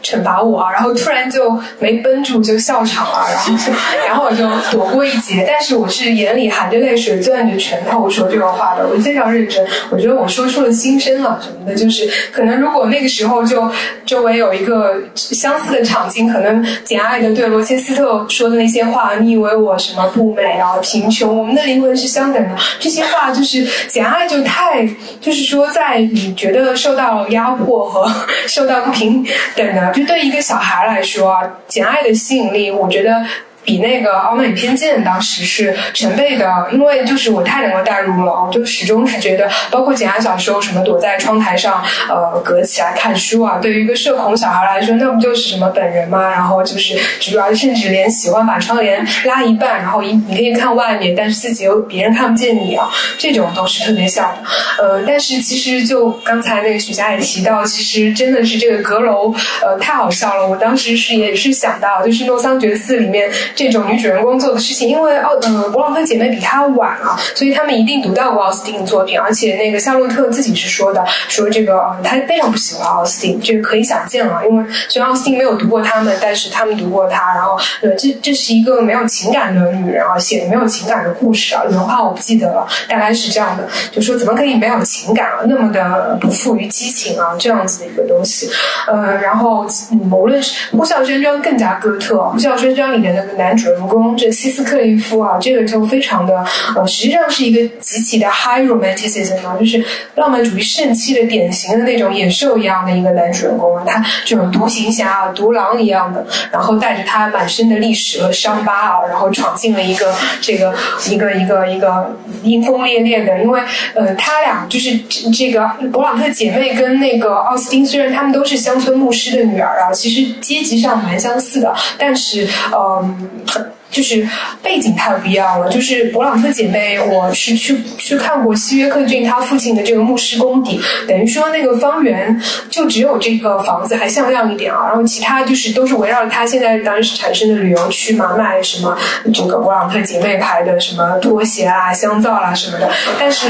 [0.04, 3.74] 惩罚我啊，然后突然就没绷住就笑场了，然后
[4.08, 5.46] 然后我就躲过一劫。
[5.48, 9.66] 但是我是眼里含着泪水攥着拳头说这个话的，我非常认真。
[9.90, 13.70] 我觉得我说出了心声了什么的，就是可能如果那个时候就
[14.06, 24.88] 周围有一个相似的场景，可能简爱的对罗切斯特说的那些话，你以为我什么不美啊、贫穷，我们的灵魂是相等的，这些话就是简爱就太
[25.20, 28.12] 就是说在你觉得受到压迫和
[28.48, 29.26] 受到不平
[29.56, 29.91] 等的。
[29.92, 33.26] 就对一个小孩来说，简爱的吸引力，我觉得。
[33.64, 46.30] 比那个《傲慢与偏见》当时是成倍的，因为就是我太能够代入了，我就始终是觉得，包括简爱小时候什么躲在窗台上，呃，隔起来看书啊，对于一个社恐小孩来说，那不就是什么本人吗？
[46.30, 52.90] 然后就是主要甚至连喜欢把窗帘拉一半，然后一你可以看外面，但是自己又别人看不见你啊，
[53.20, 54.84] 这种都是特别像的。
[54.84, 59.32] 呃，但是其实就刚才那个许佳也提到，其实真的是这个阁楼，
[59.62, 60.48] 呃，太好笑了。
[60.48, 63.30] 我当时是也是想到，就是诺桑觉寺里面。
[63.56, 88.50] 这种女主人公做的事情，因为奥呃勃朗特姐妹比她晚啊，所以她们一定读到过奥斯汀的作品，而且那个夏洛特自己是说的，说这个她非常不喜欢奥斯汀，这个可以想见啊，因为虽然奥斯汀没有读过他们，但是他们读过他，然后呃这这是一个没有情感的女人啊，写的没有情感的故事啊，原话我不记得了，大概是这样的，就说怎么可以没有情感啊，那么的不富于激情啊，这样子的一个东西，
[88.88, 93.26] 呃，然后嗯无论是呼啸山庄更加哥特，呼啸山庄里面的。
[93.42, 99.84] 男主人公这西斯克利夫啊，这个就非常的呃，实际上是一个极其的 high romanticism 啊，就是
[100.16, 110.74] 浪漫主义盛期的典型的那种野兽一样的一个男主人公啊，他这种独行侠、啊独狼一样的，然后带着他满身的历史和伤疤啊，然后闯进了一个这个
[111.10, 113.62] 一个一个一个阴风烈烈的，因为
[113.96, 114.98] 呃，他俩就是
[115.34, 115.62] 这个
[115.92, 123.31] 勃朗特姐妹跟那个奥斯汀，虽然他们都是乡村牧师的女儿啊，其实阶级上蛮相似的，但是嗯。
[123.48, 123.81] 很。
[123.92, 124.28] 就是
[124.64, 125.70] 背景太不一样了。
[125.70, 138.98] 就是勃朗特姐妹，我是去去看过西约克郡他父亲的这个牧师公邸，等于说那个方圆就只有这个房子还像样一点啊，然后其他就是都是围绕着他现在当时产生的旅游区嘛，卖什么
[139.34, 142.90] 这个勃朗特姐妹牌的什么拖鞋啊、香皂啦什么的。
[143.20, 143.48] 但是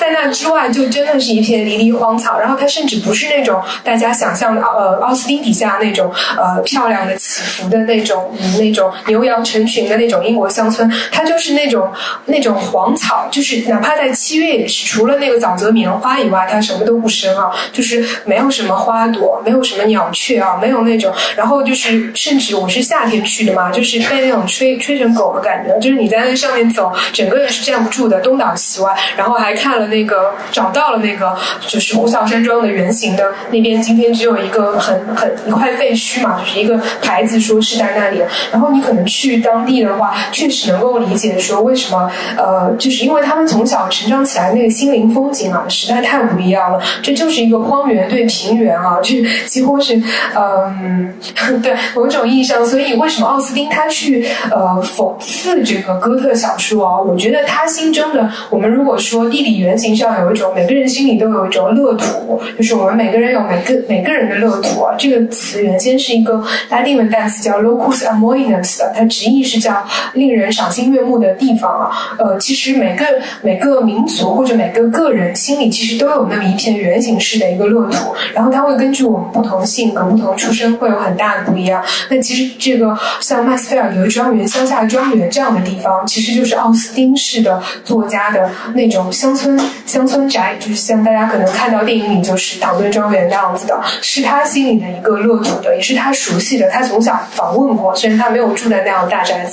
[0.00, 2.38] 在那之外，就真的是一片离离荒草。
[2.38, 9.81] 然后它甚至不是那种大家想象的奥呃奥斯汀底下那种呃漂亮的起伏的那种那种牛羊成群。
[9.88, 11.90] 的那种英国乡村，它就是那种
[12.26, 38.22] 那种黄草，就是哪怕在七月也是，除了那个沼泽棉花以外，它什么都不生啊，就是没有什么花朵，没有什么鸟雀啊，没有那种，然后就是甚至我是夏天去的嘛，就是被那种吹吹成狗的感觉，就是你在那上面走，整个人是站不住的，东倒西歪，然后还看了那个找到了那个就是呼啸山庄的原型的那边，今天只有一个很很一块废墟嘛，就是一个牌子说是在那里，
[38.52, 39.71] 然后你可能去当地。
[39.80, 46.80] 的话，确实能够理解说为什么，呃，就是因为他们从小成长起来那个心灵风景啊，实在太不一样了。
[47.02, 50.02] 这就是一个荒原对平原啊，这几乎是，
[50.36, 51.14] 嗯，
[51.62, 52.64] 对某种意义上。
[52.66, 57.00] 所以为什么奥斯汀他去呃讽刺这个哥特小说啊？
[57.00, 64.94] 我觉得他心中的我们如果说地理原型上有一种每个人心里都有一种乐土，就是我们每个人有每个每个人的乐土啊。
[64.98, 69.61] 这个词原先是一个拉丁文单词叫 locus amoenus，它直译是。
[69.62, 69.84] 叫
[70.14, 71.90] 令人赏心悦目的地方啊。
[72.18, 73.06] 呃，其实每个
[73.42, 81.82] 每个民族或者每个个人心里其实都有那么一片圆形式的一个乐土，然后它会根据我们不同性格、不同出身会有很大的不一样。
[82.10, 96.68] 那其实这个像麦斯菲尔德庄园、乡下庄园这样的地方，其实就是奥斯汀式的作家的那种乡村乡村宅，就是像大家可能看到电影里就是唐顿庄园那样子的，是他心里的一个乐土的，也是他熟悉的。
[96.70, 99.51] 他从小访问过，虽然他没有住在那样的大宅子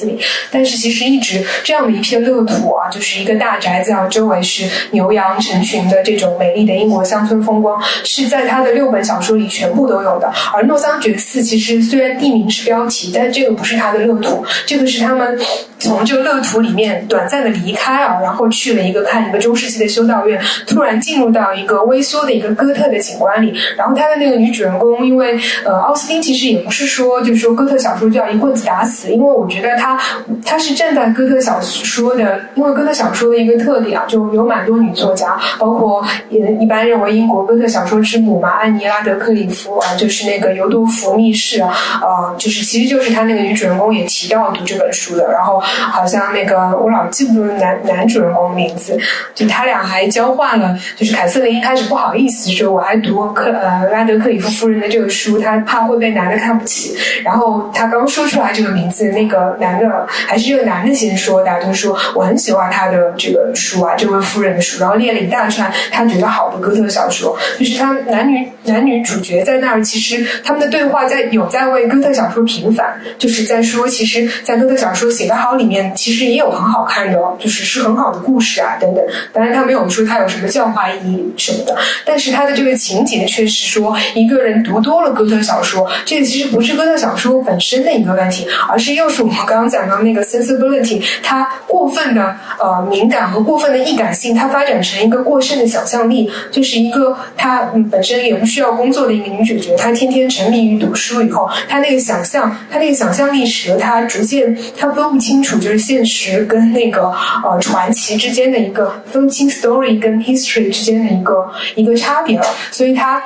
[0.52, 10.32] 但是其实一直这样的一片乐土啊，就是一个大宅子，啊周围是牛羊成群的这种美丽的英国乡村风光，是在他的六本小说里全部都有的。
[10.54, 15.40] 而诺桑觉寺其实虽然地名是标题，但这个不是他的乐土，这个是他们
[15.80, 23.58] 从这个乐土里面短暂的离开啊，然后去了一个看一个中世纪的修道院，突然进入到一个微缩的一个哥特的景观里。
[23.78, 30.00] 然后他的那个女主人公，因为呃，奥斯汀其实也不是说就是说哥特小说就要一棍子打死，因为我觉得他
[30.46, 45.30] 他是站在哥特小说的，因为哥特小说的一个特点啊，就有蛮多女作家，包括也一般认为英国哥特小说之母嘛，安妮拉德克里夫啊，就是那个尤多福密室啊，呃，就是其实就是他那个女主人公也提到读这本书的。
[45.32, 45.62] 然后
[45.92, 48.98] 好像那个我老记不住男男主人公名字，
[49.34, 56.96] 就他俩还交换了，就是凯瑟琳一开始不好意思说我还读克呃拉德克里夫夫人的这个书，他怕会被男的看不起。
[57.24, 79.04] 然后他刚说出来这个名字，那个男的还是这个男的先说的，就说我很喜欢他的这个书啊，这位夫人的书，然后列了一大串他觉得好的哥特小说，就是他男女男女主角在那儿，其实他们的对话在有在为哥特小说平反，就是在说，其实，在哥特小说写得好里面，其实也有很好看的，就是是很好的故事啊等等。
[79.32, 107.10] 当然他没有说他有什么教化意义什么的，但是他的这个情节却是说，一个人读多了哥特小说，这个其实不是哥特小说本身的一个问题，而是又是我们刚刚讲到那个 sensibility，它过分的呃敏感和过分的易感性，它发展成一个过剩的想象力，就是一个她本身也不需要工作的一个女主角，她天天沉迷于读书以后，她那个想象，她那个想象力使得她逐渐她分不清楚就是现实跟那个
[107.44, 113.24] 呃传奇之间的一个分清 story 跟 history 之间的一个一个差别了，所以它。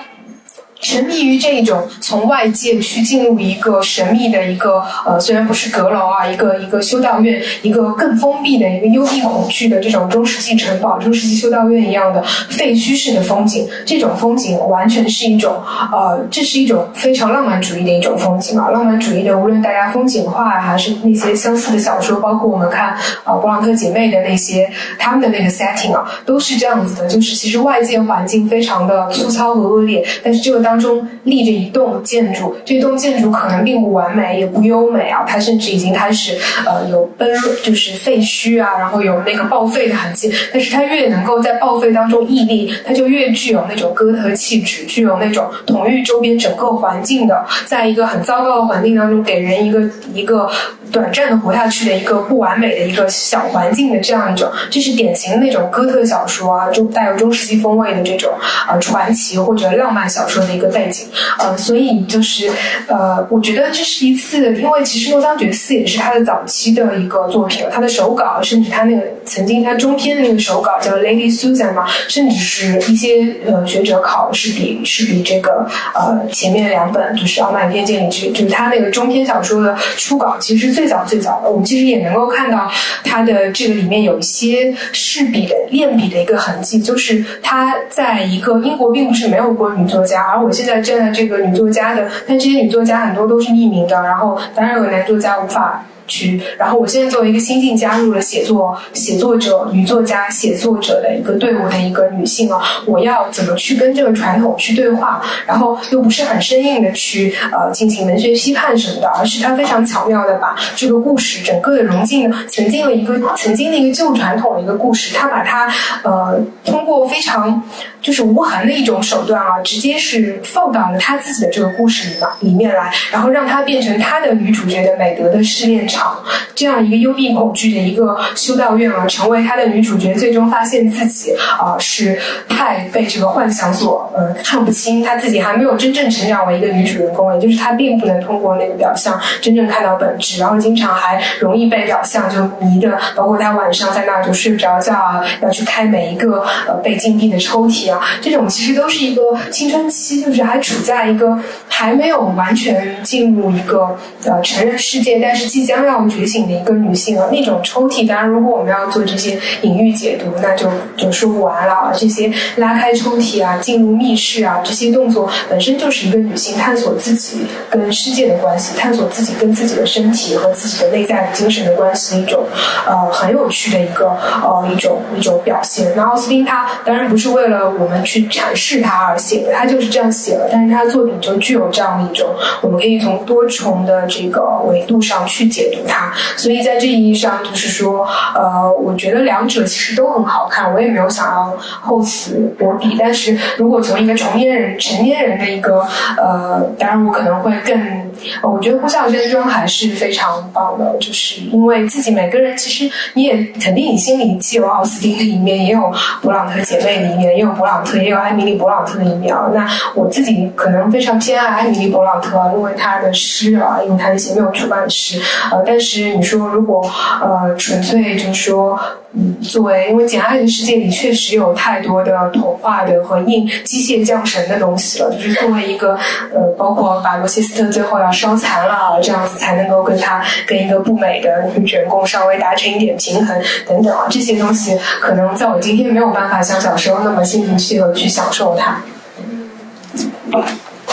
[0.84, 13.66] 沉迷于这种从外界去进入一个神秘的一个呃，虽然不是阁楼啊，一个一个修道院，一个更封闭的一个幽闭恐惧的这种中世纪城堡、中世纪修道院一样的废墟式的风景。
[13.86, 15.56] 这种风景完全是一种
[15.92, 18.70] 呃，这是一种非常浪漫主义的一种风景啊！
[18.70, 22.90] 浪漫主义的，无论大家风景画还是那些相似的小说，包括我们看
[23.24, 24.70] 啊勃朗特姐妹的那些
[25.00, 27.08] 他们的那个 setting 啊，都是这样子的。
[27.08, 30.73] 就是其实外界环境非常的粗糙和恶劣，但是这个当。
[30.74, 37.30] 当中立着一栋建筑，这栋建筑可能并不完美，也不优美啊，它甚至已经开始呃有崩，
[37.62, 40.34] 就是废墟啊，然后有那个报废的痕迹。
[40.52, 49.80] 但是它越能够在报废当中屹立，它就越具有那种哥特气质，具有那种统御周边整个环境的，在一个很糟糕的环境当中，给人一个
[50.12, 50.50] 一个
[50.92, 58.32] 短暂的活下去的一个不完美的一个小环境的这样一种，这是典型的那种哥特小说啊，中带有中世纪风味的这种
[58.68, 60.63] 呃传奇或者浪漫小说的一个。
[60.64, 61.08] 个背景，
[61.40, 62.50] 呃，所以就是，
[62.88, 82.72] 呃，我觉得这是一次，因为其实《诺桑觉寺》也是他的早期的一个作品，他的手稿，甚至他那个曾经他中篇的那个手稿叫《Lady Susan》嘛，甚至是一些呃学者考是比是比这个呃前面两本就是《傲慢与偏见》里去，就是他那个中篇小说的初稿，其实最早最早的，我们其实也能够看到
[83.04, 90.53] 他的这个里面有一些试笔的练笔的一个痕迹，就是他在一个英国并不是没有过女作家，而我。
[90.54, 95.84] 现在站在这个女作家的，但这些女作家很多都是匿名的，然后当然有男作家无法。
[96.08, 105.22] 去，然后我现在作为一个新晋加入了写作写作者女作家写作者的一个队伍的一个女性啊，我要怎么去跟这个传统去对话？
[105.46, 115.74] 然后又不是很生硬的去呃进行文学批判什么的，而是她非常巧妙的把这个故事整个的融进曾经的一个曾经的一个旧传统的一个故事，她把它
[116.04, 117.64] 呃通过非常
[118.02, 125.93] 就是无痕的一种手段啊，直接是放到了她自己的这个故事里嘛里面来，然后让她变成她的女主角的美德的试炼者。
[125.94, 126.18] 场
[126.56, 132.20] 这样一个幽闭恐惧的一个修道院啊，成为他的女主角，最终发现自己啊是
[132.50, 149.22] 太被这个幻想所呃看不清，她自己还没有真正成长为一个女主人公，也就是她并不能通过那个表象真正看到本质，然后经常还容易被表象就迷的，包括她晚上在那儿就睡不着觉啊，要去开每一个呃被禁闭的抽屉啊，这种其实都是一个
[149.52, 151.38] 青春期，就是还处在一个
[151.68, 157.28] 还没有完全进入一个呃成人世界，但是即将要觉醒的一个女性啊。
[157.32, 161.92] 那种抽屉，当然如果我们要做这些隐喻解读，那就就说不完了啊。
[161.96, 172.44] 这些拉开抽屉啊，进入密室啊，这些动作本身就是一个女性探索自己跟世界的关系，探索自己跟自己的身体和自己的内在精神的关系的一种
[172.86, 174.10] 呃很有趣的一个
[174.42, 175.92] 呃一种一种表现。
[175.96, 182.28] 那奥斯汀他当然不是为了我们去阐释他而写的，他就是这样写了，但是他的作品就具有这样的一种，
[182.62, 186.12] 我们可以从多重的这个维度上去解读它。
[186.36, 192.96] 所以在这意义上，就是说，呃，我觉得两者其实都很好看，我也没有想要厚此薄彼。
[192.98, 195.86] 但是如果从一个成年人、成年人的一个
[196.18, 198.03] 呃，当然我可能会更，
[198.42, 205.80] 我觉得呼啸山庄还是非常棒的，就是因为自己每个人其实你也肯定你心里既有奥斯汀的一面，也有
[206.22, 209.36] 勃朗特姐妹的一面，也有勃朗特，也有艾米丽·勃朗特的一面。
[209.54, 215.22] 那我自己可能非常偏爱艾米丽·勃朗特，因为她的诗啊，因为她的一些没有出版的诗，
[215.52, 216.82] 呃，但是你说如果
[217.22, 218.80] 呃纯粹就是说。
[219.16, 225.96] 嗯，作为因为《简爱的世界》里确实有太多的童话的和硬机械降神的东西了，就是作为一个
[226.34, 238.82] 呃，包括把罗切斯特最后要烧残了，这样子才能够跟他跟一个不美的女员工稍微达成一点平衡等等啊，这些东西可能在我今天没有办法像小时候那么心平气和去享受它。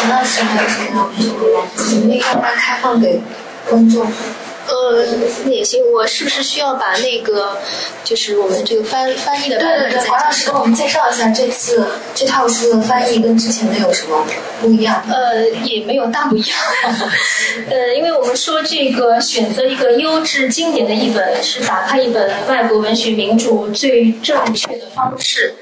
[0.09, 1.64] 那时还有什么要补充的吗？
[2.05, 3.18] 你可以让它开放给
[3.71, 4.07] 观众。
[4.71, 5.05] 呃，
[5.51, 5.80] 也行。
[5.92, 7.59] 我是不是需要把那个，
[8.05, 11.84] 就是我们这个翻翻译的对对对，黄老师给我们介绍一下这次
[12.14, 14.25] 这套书的翻译跟之前的有什么
[14.61, 15.03] 不一样？
[15.09, 16.59] 呃，也没有大不一样。
[17.68, 25.55] 呃，因为我们说这个选择一个优质经典的一本，是打开一本外国文学名著最正确的方式。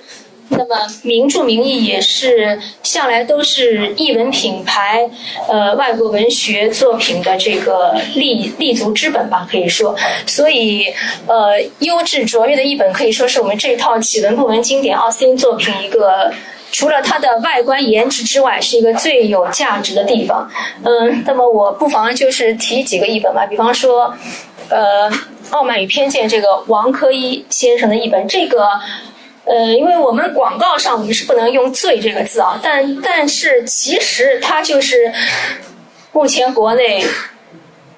[0.51, 5.09] 那么名著名义也是向来都是译文品牌，
[5.49, 9.95] 呃，外国文学作品的这个立立足之本吧，可以说。
[10.27, 10.87] 所以，
[11.27, 16.33] 呃，优质卓越的译本可以说是我们这套启文不文经典奥斯汀作品一个
[16.73, 20.51] 除了它的外观颜值之外，是一个最有价值的地方。
[20.83, 24.15] 嗯，那么我不妨就是提几个译本吧，比方说，
[24.71, 25.11] 呃，
[25.51, 28.69] 《傲慢与偏见》这个王珂一先生的译本，这个。
[29.49, 35.11] 呃，因为我们广告上我们是不能用“罪”这个字啊，但但是其实它就是
[36.13, 37.03] 目前国内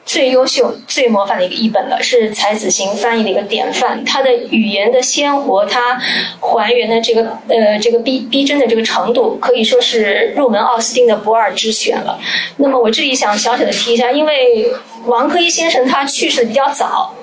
[0.07, 4.05] 最优秀、最模范的一个译本了，是才子行翻译的一个典范。
[4.05, 6.01] 它的语言的鲜活，它
[6.41, 12.17] 还原的这个呃这个逼逼真的这个程度，可以说是入门奥斯汀的不二之选了。
[12.59, 14.73] 那么我这里想小小的提一下，因为
[15.07, 17.15] 王科一先生他去世的比较早，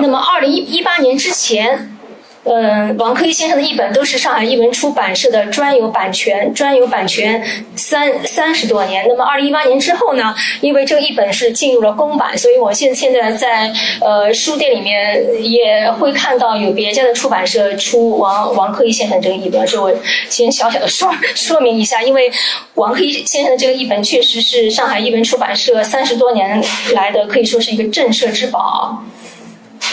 [0.00, 1.96] 那么二零一一八年之前。
[2.44, 7.42] 嗯，王珂一先生的译本都是上海译文出版社的专有版权，专有版权
[7.76, 9.04] 三三十多年。
[9.06, 10.34] 那么二零一八年之后呢？
[10.62, 20.00] 因为这个译本是进入了公版，所以我现现在在呃书店里面也会看到有别家的出版社出王王珂一先生这个译本，所以我
[20.30, 22.32] 先小小的说 说明一下，因为
[22.74, 26.62] 王珂一先生的这个译本确实是上海译文出版社三十多年
[26.94, 29.04] 来的可以说是一个镇社之宝。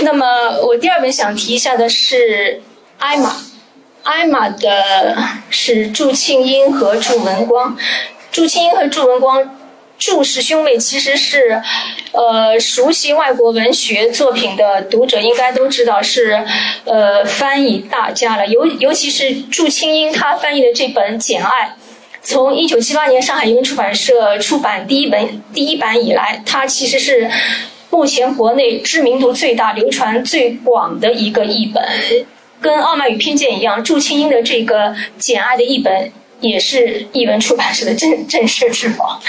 [0.03, 2.61] 那么，我第二本想提一下的是
[2.99, 3.35] 艾玛，
[4.03, 5.17] 艾玛的
[5.49, 7.75] 是祝庆英和祝文光，
[8.31, 9.57] 祝庆英和祝文光，
[9.97, 11.61] 祝氏兄妹其实是，
[12.11, 16.45] 呃，熟悉外国文学作品的读者应该都知道是，
[16.85, 21.65] 呃，翻译大家了，尤尤其是祝庆英他翻译的这本《简爱》，
[22.21, 27.29] 从一九七八年上海译文出版社出版第一本第一版以来，它其实是。
[27.89, 31.83] 目前国内知名度最大、流传最广的一个译本，
[32.61, 39.19] 跟《傲慢与偏见》一样，祝清英的这个《简爱》的译本也是译文出版社的镇镇社之宝。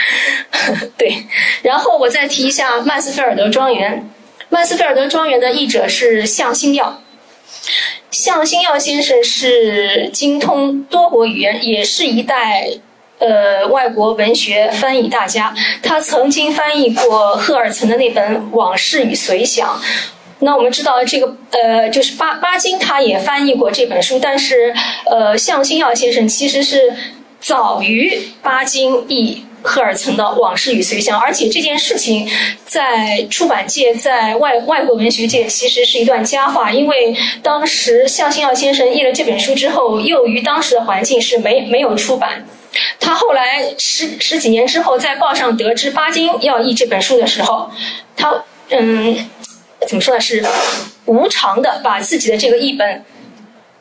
[0.98, 1.24] 对，
[1.62, 3.92] 然后我再提一下《曼斯菲尔德庄园》，
[4.50, 7.02] 《曼斯菲尔德庄园》的译者是向星耀，
[8.10, 12.68] 向星耀先生是精通多国语言，也是一代。
[13.18, 19.68] 呃，外国文学翻译大家，他曾经翻译过赫尔岑的那本《往事与随想》。
[20.40, 24.72] 那我们知道，这个呃，就是巴巴金他也翻译过这本书，但是
[25.10, 26.94] 呃，向星耀先生其实是
[27.40, 32.30] 早于巴金译赫尔岑的《往事与随想》，而且这件事情
[32.64, 42.46] 在出版界、在外外国文学界其实是一段佳话，因为当时向星耀先生译了这本书之后，又于当时的环境是没没有出版。
[43.00, 47.70] 他后来十十几年之后，在报上得知巴金要译这本书的时候，
[48.16, 49.28] 他嗯，
[49.86, 50.20] 怎么说呢？
[50.20, 50.44] 是
[51.06, 53.04] 无偿的把自己的这个译本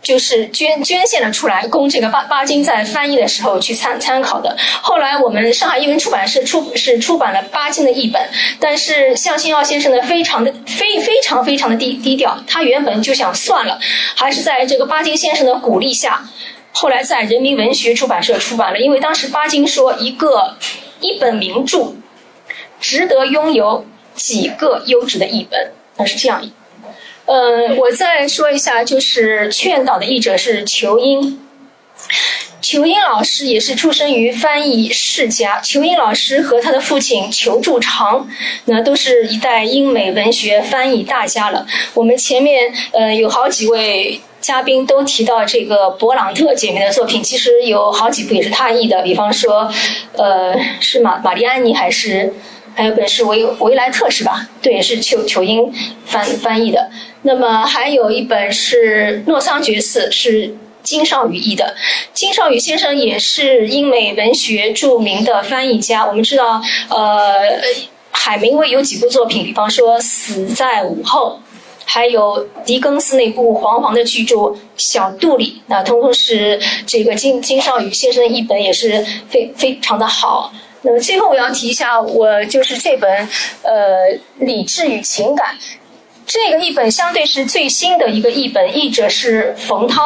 [0.02, 4.56] 就是捐捐献了出来，供这个巴巴金在翻译的时候去参参考的。
[4.82, 8.22] 后来我们上海译文出版社出是出版了巴金的译本，
[8.60, 13.78] 但是向新耀先生呢，非常的非非常非常的低低调，他原本就想算了，
[14.16, 16.24] 还是在这个巴金先生的鼓励下，
[16.80, 18.80] 后来在人民文学出版社出版了。
[18.80, 20.56] 因为当时巴金说，一个
[21.00, 21.96] 一本名著，
[22.80, 23.84] 值得拥有
[24.14, 26.40] 几个优质的译本，那是这样。
[27.26, 31.47] 呃，我再说一下，就是劝导的译者是裘英。
[32.60, 35.60] 裘英老师也是出生于翻译世家。
[35.62, 38.28] 裘英老师和他的父亲裘柱长，
[38.66, 41.66] 那都是一代英美文学翻译大家了。
[41.94, 49.72] 我们前面呃有好几位嘉宾都提到这个勃朗特姐妹的作品，其实有好几部也是他译的，比方说，
[50.18, 52.34] 呃，是玛玛丽安妮还是？
[52.76, 54.48] 还有本是维维莱特是吧？
[54.62, 55.74] 对，是裘裘英
[56.06, 56.92] 翻翻译的。
[57.24, 60.54] 那么还有一本是诺桑觉寺，是
[60.88, 61.76] 金少宇译的。
[62.14, 66.06] 金少宇先生也是英美文学著名的翻译家。
[66.06, 67.60] 我们知道，呃，
[68.12, 71.42] 海明威有几部作品，比方说《死在午后》，
[71.84, 74.36] 还有狄更斯那部黄黄的巨著
[74.78, 80.54] 《小杜里》，那通通是这个金金少宇先生译本，也是非非常的好。
[80.84, 83.12] 那么最后我要提一下，我就是这本
[83.64, 84.08] 呃
[84.38, 85.54] 《理智与情感》，
[86.26, 90.02] 这个译本相对是最新的一个译本，译者是冯涛。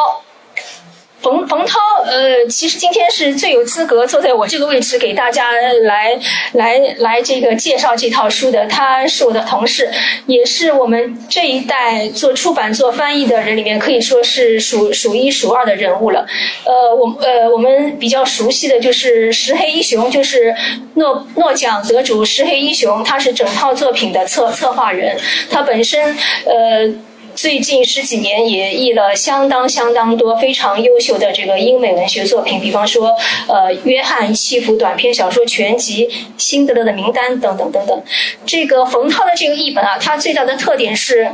[1.22, 6.18] 冯冯涛，呃，其实今天是最有资格坐在我这个位置给大家来
[6.54, 8.66] 来来这个介绍这套书的。
[8.66, 9.88] 他是我的同事，
[10.26, 16.26] 也是我们这一代做出版、做翻译的人里面可以说是数数一数二的人物了。
[16.64, 20.52] 呃，我呃我们比较熟悉的就是石黑一雄，就是
[20.94, 25.16] 诺诺奖得主石黑一雄，他是整套作品的策策划人，
[25.48, 26.16] 他本身
[26.46, 26.92] 呃。
[27.34, 33.14] 最近十几年也译了相当相当多非常优秀的这个英美文学作品，比方说，
[33.48, 38.02] 呃，约翰契夫短篇小说全集、辛德勒的名单等等等等。
[38.46, 41.30] 这个冯涛的这个译本啊，它最大的特点是，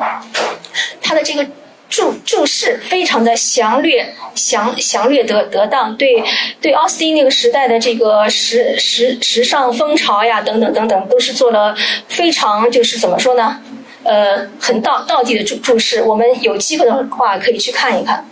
[1.03, 1.47] 它的这个
[1.89, 6.23] 注注释非常的详略、详详略得得当，对
[6.61, 11.77] 对奥斯汀那个时代的这个时时时尚风潮呀等等等等，都是做了
[12.07, 13.61] 非常就是怎么说呢？
[14.05, 18.25] 呃，很道道地的注注释，我们有机会的话可以去看一看。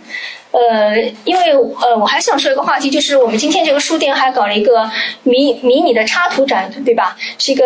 [0.51, 4.89] 呃，因为呃，我还想说一个话题，就是我们今天这个书店还搞了一个
[5.23, 7.15] 迷迷你的插图展，对吧？
[7.37, 7.63] 是一个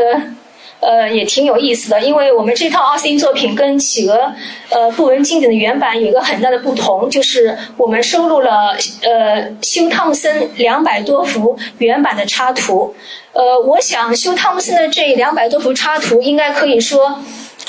[0.80, 2.02] 呃，也挺有意思的。
[2.02, 4.34] 因为我们这套奥斯汀作品跟企鹅
[4.70, 12.94] 呃布纹经典的原版有一个很大的不同，就是我们收录了呃休汤姆森两百多幅原版的插图。
[13.32, 17.20] 呃，我想休汤姆森的这两百多幅插图应该可以说。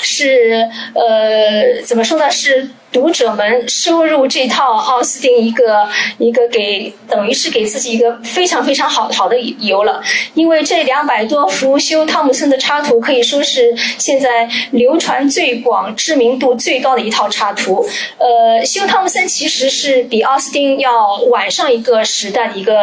[0.01, 2.29] 是呃，怎么说呢？
[2.31, 5.85] 是读者们收入这套奥斯汀一个
[6.19, 10.01] 一个给，等于是给自己一个非常非常好好的理由了。
[10.35, 17.85] 因为这两百多幅休汤姆森的插图可以说是现在流传最广、知名度最高的一套插图。
[18.19, 22.73] 呃，休汤姆森其实是比奥斯汀要晚上一个时代的一个。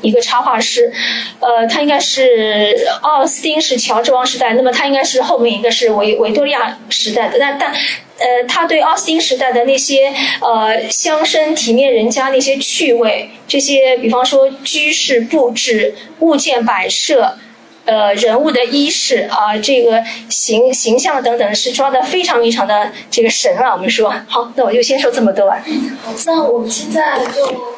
[0.00, 0.92] 一个插画师，
[1.40, 2.72] 呃，他应该是
[3.02, 7.36] 奥斯汀是乔治王时代，那么他应该是后面一个是维维多利亚时代的。
[7.36, 7.74] 但但，
[8.18, 17.38] 呃，他对奥斯汀时代的那些呃乡绅体面人家那些趣味，这些比方说居室布置、物件摆设，
[17.84, 23.72] 呃，人物的衣饰啊，这个形形象等等，是抓的非常非常的这个神啊。
[23.72, 25.48] 我们说好，那我就先说这么多。
[25.50, 27.76] 好，那我们现在就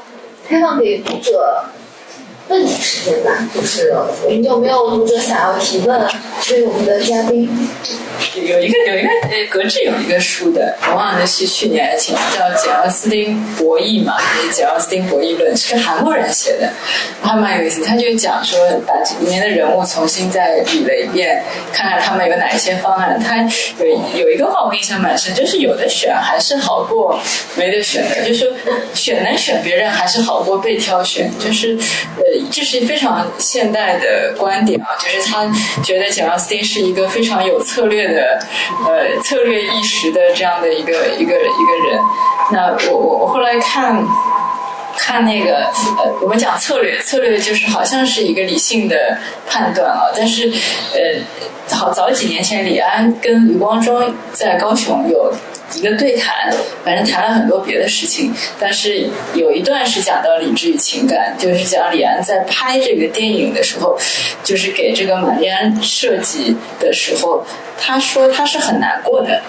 [0.48, 1.64] 开放给读者。
[2.50, 3.92] 问题时间吧，就是
[4.24, 6.00] 我们有没有读者想要提问？
[6.48, 7.48] 对我们的嘉宾，
[8.34, 14.16] 有一个有一个呃，格致有一个书的，我忘了是去年还是前年，叫《简奥斯汀博弈》嘛，
[14.52, 16.72] 《简奥斯汀博弈论》是个韩国人写的，
[17.22, 17.84] 还蛮有意思。
[17.84, 21.40] 他就讲说，把里面的人物重新再捋了一遍，
[21.72, 23.20] 看看他们有哪一些方案。
[23.20, 23.36] 他
[23.78, 23.86] 有
[24.16, 27.20] 有一个话我印象蛮深，就是有的选还是好过
[27.54, 28.52] 没得选的，就是
[28.92, 31.78] 选能选别人还是好过被挑选，就是
[32.16, 32.39] 呃。
[32.50, 35.46] 这是非常现代的观点啊，就是他
[35.82, 38.38] 觉得简奥斯是一个非常有策略的，
[38.86, 42.00] 呃，策略意识的这样的一个一个一个人。
[42.52, 44.04] 那我我我后来看，
[44.96, 45.66] 看那个
[45.98, 50.50] 呃，我们讲策略，策略就是好像是一个理性的判断啊，但是
[50.94, 55.32] 呃，好早几年前，李安跟余光中在高雄有。
[55.76, 56.52] 一个对谈，
[56.84, 63.96] 反正谈了很多别的事情，但是有一段是讲到理智与情感，就是讲李安在拍这个电影的时候，
[64.42, 67.44] 就是给这个玛丽安设计的时候，
[67.78, 69.40] 他说他是很难过的，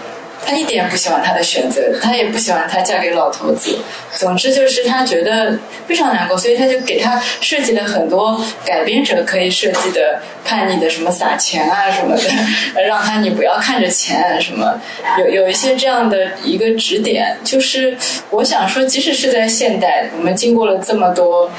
[0.46, 3.78] 她一点不喜欢她的选择，她也不喜欢她嫁给老头子。
[4.14, 5.58] 总之就是她觉得
[5.88, 14.80] 非常难过，所以她就给她设计了很多改编者可以设计的叛逆的什么撒钱啊什么的，让她你不要看着钱什么，
[15.20, 17.38] 有有一些这样的一个指点。
[17.44, 17.96] 就是
[18.30, 21.50] 我想说，即使是在现代，我们经过了这么多。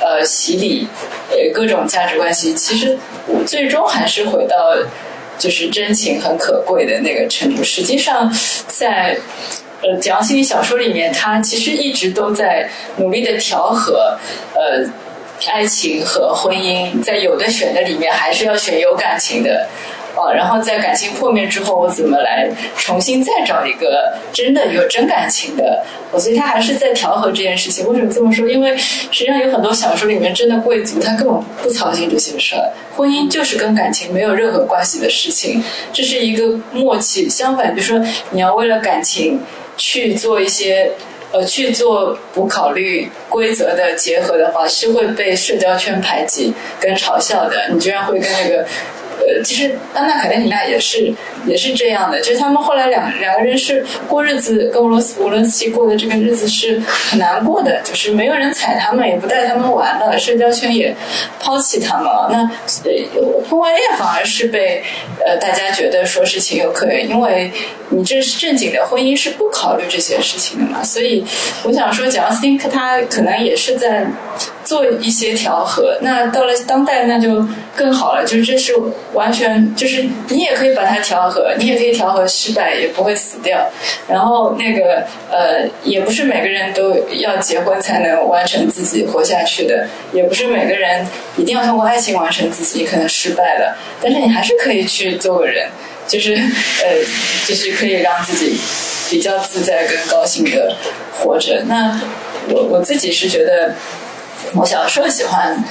[0.00, 0.86] 呃，洗礼，
[1.28, 2.96] 呃，各种价值关系，其实
[3.44, 4.56] 最终还是回到
[5.38, 7.62] 就是真情很可贵的那个程度。
[7.62, 8.30] 实际上，
[8.66, 9.16] 在
[9.82, 14.18] 呃讲心理小说里面，他其实一直都在努力的调和
[14.54, 14.84] 呃
[15.52, 19.68] 爱情和婚姻，在有的选的里面，还是要选有感情的。
[20.16, 25.84] 啊，然后在感情破灭之后，我怎么来重新再找一个真的有真感情的？
[26.10, 27.86] 我所以他还是在调和这件事情。
[27.86, 28.48] 为什么这么说？
[28.48, 32.72] 因为实际上有很多小说里面真的贵族，他根本不操心这些事儿。
[32.96, 35.62] 婚姻就是跟感情没有任何关系的事情，
[35.92, 37.28] 这是一个默契。
[37.28, 39.40] 相反，比如说你要为了感情
[39.76, 40.90] 去做一些
[41.30, 47.68] 呃去做不考虑规则的结合的话，是会被社交圈排挤跟嘲笑的。
[47.70, 48.66] 你居然会跟那个。
[49.44, 51.12] 其实安娜卡列尼娜也是
[51.46, 60.94] 也是这样的，就是他们后来两两个人是过日子，跟俄罗斯乌伦斯基过的这个日子是很难过的，就是没有人睬他们，也不带他们玩了，社交圈也
[61.40, 62.28] 抛弃他们了。
[62.30, 62.50] 那，
[63.48, 64.82] 婚外恋反而是被
[65.24, 67.50] 呃大家觉得说是情有可原，因为
[67.90, 70.82] 你这是正经的婚姻是不考虑这些事情的嘛。
[70.82, 71.24] 所以
[71.64, 74.06] 我想说，贾斯汀他可能也是在
[74.68, 75.96] 做一些调和。
[76.02, 77.42] 那到了当代，那就
[77.74, 78.74] 更好了，就是这是。
[79.14, 83.58] 完全就是你也可以把它调和，你也可以调和失败，也不会死掉。
[84.06, 91.04] 然后那个呃，也不是每个人都要结婚才能完成自己活下去的，也不是每个人
[91.36, 95.66] 一定要通过爱情完成自己，可能失败了，但是你还是可以去做个人，
[96.06, 96.94] 就是呃，
[97.46, 98.60] 就是可以让自己
[99.10, 100.76] 比较自在跟高兴的
[101.18, 101.62] 活着。
[101.66, 101.98] 那
[102.50, 103.74] 我我自己是觉得，
[104.54, 105.62] 我小时候喜欢。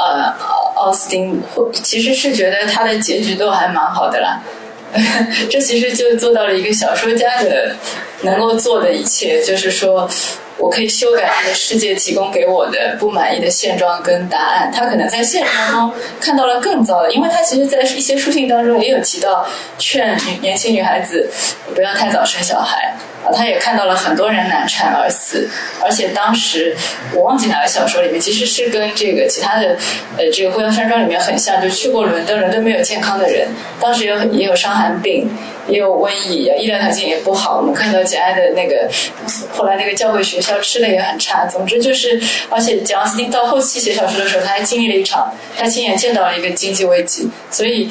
[0.00, 0.32] 呃，
[0.76, 1.42] 奥斯汀
[1.72, 4.40] 其实是觉得他的结局都还蛮好的啦，
[5.50, 7.74] 这其实就做到了一个小说家的
[8.20, 10.08] 能够做的一切，就是说。
[10.58, 14.70] 我可以修改这个世界提供给我的不满意的现状跟答案。
[14.74, 19.46] 他可能在现实当中看到了更糟的，因为他其实，在一些书信当中也有提到
[19.78, 21.30] 劝女年轻女孩子
[21.74, 22.92] 不要太早生小孩
[23.24, 23.30] 啊。
[23.32, 25.48] 他也看到了很多人难产而死，
[25.80, 26.76] 而且当时
[27.14, 29.76] 我忘记哪个小说里面，其实是跟这个其他的
[30.16, 33.48] 呃这个《呼啸山庄》里面很像，就去过伦敦，伦敦没有健康的人，
[33.80, 35.30] 当时有也有伤寒病。
[35.68, 37.58] 也有瘟疫，医疗条件也不好。
[37.58, 38.88] 我们看到简爱的那个，
[39.54, 41.46] 后来那个教会学校吃的也很差。
[41.46, 42.20] 总之就是，
[42.50, 47.28] 而且简奥斯汀到后期写小说的时候，他还经历了一场，他亲眼见到了一个经济危机。
[47.50, 47.90] 所以，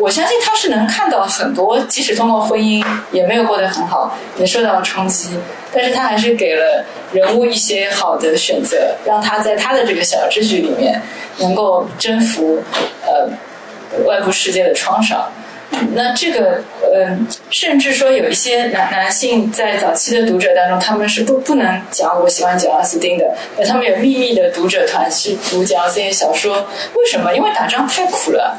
[0.00, 5.30] 我相信他是能看到很多，即使通过婚姻也没有过得很好，也受到了冲击，
[5.72, 11.00] 但是他还是给了人物一些好的选择，让他在他的这个小秩序里面
[11.38, 12.62] 能够征服
[13.04, 13.28] 呃
[14.04, 15.30] 外部世界的创伤。
[15.94, 16.62] 那这个，
[16.94, 23.24] 嗯，甚至说有一些男男性在早期的读者当中，他们是不不能讲我喜欢讲奥斯汀的，
[23.56, 27.34] 那他们有秘密的读者团去读讲奥斯汀小说，为什么？
[27.34, 28.58] 因为打仗太苦了。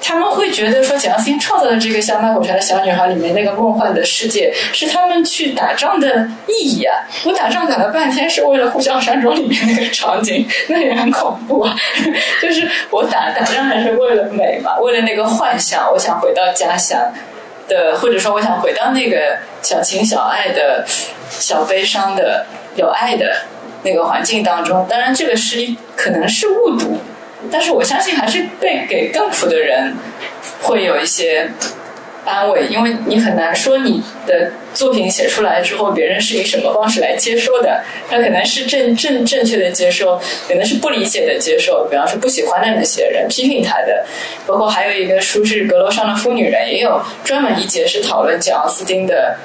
[0.00, 6.96] 他们会觉得说，简奥斯汀创造的这个像卖火柴的小女孩里面那个梦幻的世界，是他们去打仗的意义啊！
[7.24, 11.74] 我打仗打了半天是为了《呼啸山庄》里面那个场景，那也很恐怖啊！
[12.40, 16.98] 就是我打打仗还是为了美嘛，为了那个幻想，我想回到家乡
[17.68, 20.84] 的，或者说我想回到那个小情小爱的、
[21.28, 22.46] 小悲伤的、
[22.76, 23.42] 有爱的
[23.82, 24.86] 那个环境当中。
[24.88, 25.66] 当然，这个是
[25.96, 26.98] 可能是误读。
[27.50, 29.94] 但是我相信，还是被给更苦的人
[30.62, 31.48] 会有一些
[32.24, 37.82] 安慰，因为你很难说你的作品写出来之后，别人是以什么方式来接收的。
[38.10, 41.86] 他可能是正正正确的接收，可能是不理解的接受。
[41.90, 44.04] 比方说不喜欢的那些人，批评他的，
[44.46, 49.36] 包括还有一个书是《阁楼上的疯女人》，也有专门一节是讨论简奥斯汀的。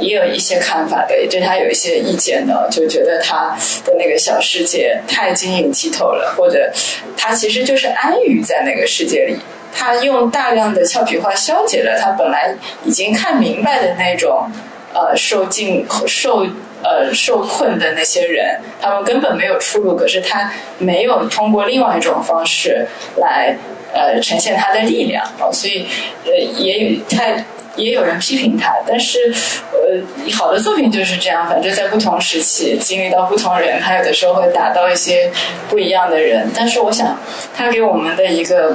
[0.00, 6.70] 也有一些看法的，也对他有一些意见的，就觉得他的那个小世界太晶莹剔透了，或者
[7.16, 9.36] 他其实就是安于在那个世界里，
[9.72, 12.54] 他用大量的俏皮话消解了他本来
[12.84, 14.50] 已经看明白的那种
[14.92, 16.46] 呃受尽受
[16.82, 22.86] 呃受困的那些人，他们根本没有出路，可是他没有通过另外一种方式
[23.16, 23.56] 来
[23.92, 25.86] 呃呈现他的力量啊，所以
[26.24, 27.44] 呃也有太。
[27.76, 29.18] 也有人批评他，但是，
[29.70, 35.30] 呃，好的作品就是这样，反正在不同时期经历到不同人，他有的时候会打到一些
[35.68, 36.50] 不一样的人。
[36.56, 37.20] 但是，我想
[37.54, 38.74] 他给我们的一个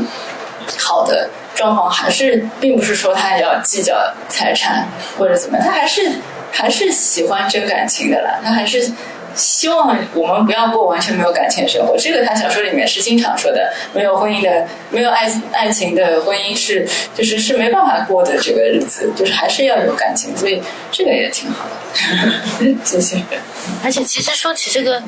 [0.78, 1.28] 好的。
[1.56, 3.96] 状况还是并不是说他要计较
[4.30, 6.12] 财产或者怎么样，他还是
[6.52, 8.92] 还是喜欢真感情的啦，他还是。
[9.36, 13.72] 希望我们不要过完全没有感情的生活，这个他小说里面是经常说的。
[13.94, 22.76] 没有婚姻的，没有爱爱情的婚姻是，就是是没办法过的这个日子，就是还是要有感情，所以这个也挺好的。
[22.84, 23.18] 谢谢。
[23.84, 25.02] 而且其实说起这个，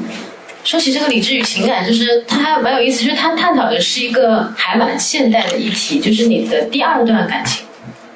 [0.63, 7.65] 说起这个理智与情感，就是它还蛮有意思，就是它探讨的是一个还蛮现代的议题，就是你的第二段感情。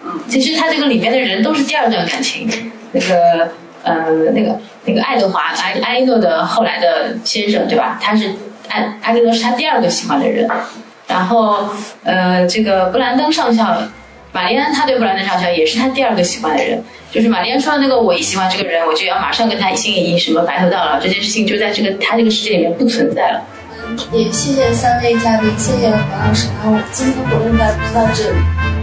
[0.06, 3.52] 嗯其实它这个里面的人都是第二段感情，那个。
[3.84, 8.00] 呃，那个那个爱德华埃埃诺的后来的先生，对吧？
[8.02, 8.34] 他是
[8.70, 10.50] 爱埃诺是他第二个喜欢的人。
[11.08, 11.70] 然后
[12.04, 13.78] 呃，这个布兰登上校，
[14.32, 16.82] 玛丽安他对布兰登上校也是他第二个喜欢的人。
[17.12, 23.42] 就是玛丽安说的那个我一喜欢这个人，我就要马上跟他一心一意，什么白头到老这件事情就在这个他这个世界里面不存在了。
[24.12, 27.60] 也谢谢三位嘉宾，谢谢何老师，然后今天活动就
[27.94, 28.77] 到这里。